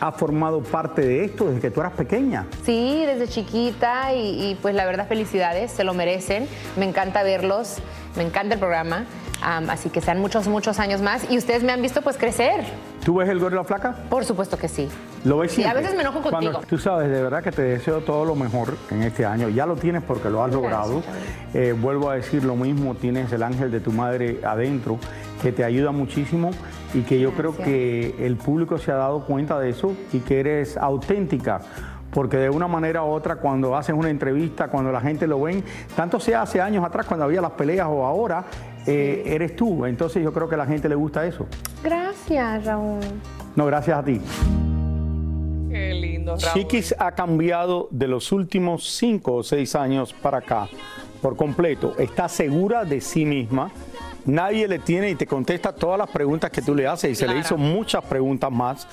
has 0.00 0.16
formado 0.16 0.60
parte 0.64 1.02
de 1.02 1.24
esto 1.26 1.44
desde 1.46 1.60
que 1.60 1.70
tú 1.70 1.80
eras 1.80 1.92
pequeña. 1.92 2.46
Sí, 2.66 3.04
desde 3.06 3.28
chiquita 3.28 4.12
y, 4.12 4.50
y, 4.50 4.54
pues 4.60 4.74
la 4.74 4.84
verdad 4.84 5.06
felicidades, 5.06 5.70
se 5.70 5.84
lo 5.84 5.94
merecen. 5.94 6.48
Me 6.76 6.84
encanta 6.84 7.22
verlos, 7.22 7.76
me 8.16 8.24
encanta 8.24 8.54
el 8.54 8.58
programa. 8.60 9.04
Así 9.44 9.90
que 9.90 10.00
sean 10.00 10.20
muchos, 10.20 10.48
muchos 10.48 10.78
años 10.80 11.00
más. 11.02 11.30
Y 11.30 11.38
ustedes 11.38 11.62
me 11.62 11.72
han 11.72 11.82
visto 11.82 12.02
pues 12.02 12.16
crecer. 12.16 12.64
¿Tú 13.04 13.16
ves 13.16 13.28
el 13.28 13.38
Gordo 13.38 13.50
de 13.56 13.62
la 13.62 13.64
Flaca? 13.64 13.94
Por 14.08 14.24
supuesto 14.24 14.56
que 14.56 14.68
sí. 14.68 14.88
¿Lo 15.24 15.38
ves 15.38 15.52
Sí, 15.52 15.60
a 15.62 15.64
siempre? 15.66 15.82
veces 15.82 15.96
me 15.96 16.02
enojo 16.02 16.22
contigo. 16.22 16.52
Cuando- 16.52 16.60
tú 16.68 16.78
sabes, 16.78 17.10
de 17.10 17.22
verdad 17.22 17.42
que 17.42 17.52
te 17.52 17.62
deseo 17.62 18.00
todo 18.00 18.24
lo 18.24 18.34
mejor 18.34 18.74
en 18.90 19.02
este 19.02 19.26
año. 19.26 19.48
Ya 19.50 19.66
lo 19.66 19.76
tienes 19.76 20.02
porque 20.02 20.30
lo 20.30 20.42
has 20.42 20.52
logrado. 20.52 21.02
Eh, 21.52 21.74
vuelvo 21.78 22.10
a 22.10 22.14
decir 22.16 22.44
lo 22.44 22.56
mismo, 22.56 22.94
tienes 22.94 23.30
el 23.32 23.42
ángel 23.42 23.70
de 23.70 23.80
tu 23.80 23.92
madre 23.92 24.40
adentro 24.44 24.98
que 25.42 25.52
te 25.52 25.64
ayuda 25.64 25.92
muchísimo 25.92 26.50
y 26.94 27.02
que 27.02 27.20
yo 27.20 27.32
creo 27.32 27.56
que 27.56 28.14
el 28.24 28.36
público 28.36 28.78
se 28.78 28.90
ha 28.92 28.96
dado 28.96 29.24
cuenta 29.26 29.58
de 29.60 29.70
eso 29.70 29.92
y 30.12 30.20
que 30.20 30.40
eres 30.40 30.76
auténtica. 30.78 31.60
Porque 32.10 32.36
de 32.36 32.48
una 32.48 32.68
manera 32.68 33.02
u 33.02 33.08
otra, 33.08 33.36
cuando 33.36 33.76
haces 33.76 33.92
una 33.94 34.08
entrevista, 34.08 34.68
cuando 34.68 34.92
la 34.92 35.00
gente 35.00 35.26
lo 35.26 35.40
ven, 35.42 35.64
tanto 35.96 36.20
sea 36.20 36.42
hace 36.42 36.60
años 36.60 36.84
atrás, 36.84 37.06
cuando 37.06 37.24
había 37.24 37.40
las 37.40 37.50
peleas 37.50 37.88
o 37.90 38.06
ahora, 38.06 38.44
eh, 38.86 39.22
eres 39.26 39.56
tú. 39.56 39.84
Entonces 39.86 40.22
yo 40.22 40.32
creo 40.32 40.48
que 40.48 40.54
a 40.54 40.58
la 40.58 40.66
gente 40.66 40.88
le 40.88 40.94
gusta 40.94 41.26
eso. 41.26 41.46
Gracias, 41.82 42.64
Raúl. 42.64 43.00
No, 43.56 43.66
gracias 43.66 43.98
a 43.98 44.04
ti. 44.04 44.20
Qué 45.70 45.94
lindo, 45.94 46.36
Raúl. 46.36 46.52
Chiquis 46.52 46.94
ha 46.98 47.12
cambiado 47.12 47.88
de 47.90 48.08
los 48.08 48.32
últimos 48.32 48.88
cinco 48.96 49.34
o 49.34 49.42
seis 49.42 49.74
años 49.74 50.12
para 50.12 50.38
acá 50.38 50.68
por 51.20 51.36
completo. 51.36 51.94
Está 51.98 52.28
segura 52.28 52.84
de 52.84 53.00
sí 53.00 53.24
misma. 53.24 53.70
Nadie 54.26 54.68
le 54.68 54.78
tiene 54.78 55.10
y 55.10 55.14
te 55.14 55.26
contesta 55.26 55.74
todas 55.74 55.98
las 55.98 56.10
preguntas 56.10 56.50
que 56.50 56.62
tú 56.62 56.74
le 56.74 56.86
haces 56.86 57.10
y 57.10 57.14
se 57.14 57.26
le 57.26 57.38
hizo 57.38 57.56
muchas 57.56 58.04
preguntas 58.04 58.50
más. 58.50 58.86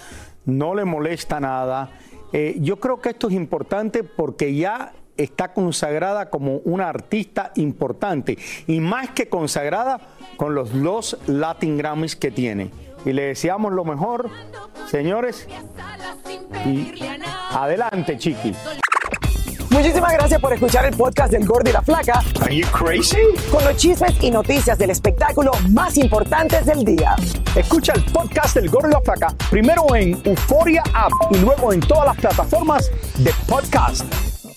No 0.46 0.74
le 0.74 0.86
molesta 0.86 1.40
nada. 1.40 1.90
Eh, 2.34 2.56
yo 2.60 2.80
creo 2.80 3.02
que 3.02 3.10
esto 3.10 3.28
es 3.28 3.34
importante 3.34 4.04
porque 4.04 4.56
ya 4.56 4.94
está 5.18 5.54
consagrada 5.54 6.30
como 6.30 6.58
una 6.66 6.90
artista 6.90 7.52
importante 7.56 8.38
y 8.68 8.80
más 8.80 9.12
que 9.12 9.30
consagrada 9.30 10.00
con 10.38 10.56
los 10.56 10.82
dos 10.82 11.18
Latin 11.28 11.78
Grammys 11.78 12.16
que 12.16 12.32
tiene. 12.32 12.72
Y 13.06 13.14
le 13.14 13.24
deseamos 13.24 13.74
lo 13.74 13.84
mejor, 13.84 14.30
señores. 14.88 15.48
Y 16.66 16.94
adelante, 17.52 18.18
Chiqui. 18.18 18.54
Muchísimas 19.72 20.12
gracias 20.14 20.40
por 20.42 20.52
escuchar 20.52 20.86
el 20.86 20.96
podcast 20.96 21.32
del 21.32 21.46
Gordo 21.46 21.70
y 21.70 21.74
la 21.74 21.82
Flaca. 21.82 22.22
Are 22.42 22.56
you 22.56 22.68
crazy? 22.68 23.18
Con 23.50 23.64
los 23.64 23.78
chismes 23.78 24.22
y 24.22 24.30
noticias 24.30 24.78
del 24.78 24.90
espectáculo 24.90 25.52
más 25.70 25.98
importantes 25.98 26.66
del 26.66 26.84
día. 26.84 27.16
Escucha 27.56 27.94
el 27.94 28.04
podcast 28.04 28.56
del 28.56 28.70
Gordo 28.70 28.90
y 28.90 28.92
la 28.92 29.02
Flaca 29.02 29.34
primero 29.50 29.96
en 29.96 30.22
Euforia 30.26 30.84
App 30.94 31.12
y 31.32 31.38
luego 31.38 31.72
en 31.72 31.80
todas 31.80 32.06
las 32.06 32.18
plataformas 32.18 32.92
de 33.18 33.32
podcast. 33.48 34.31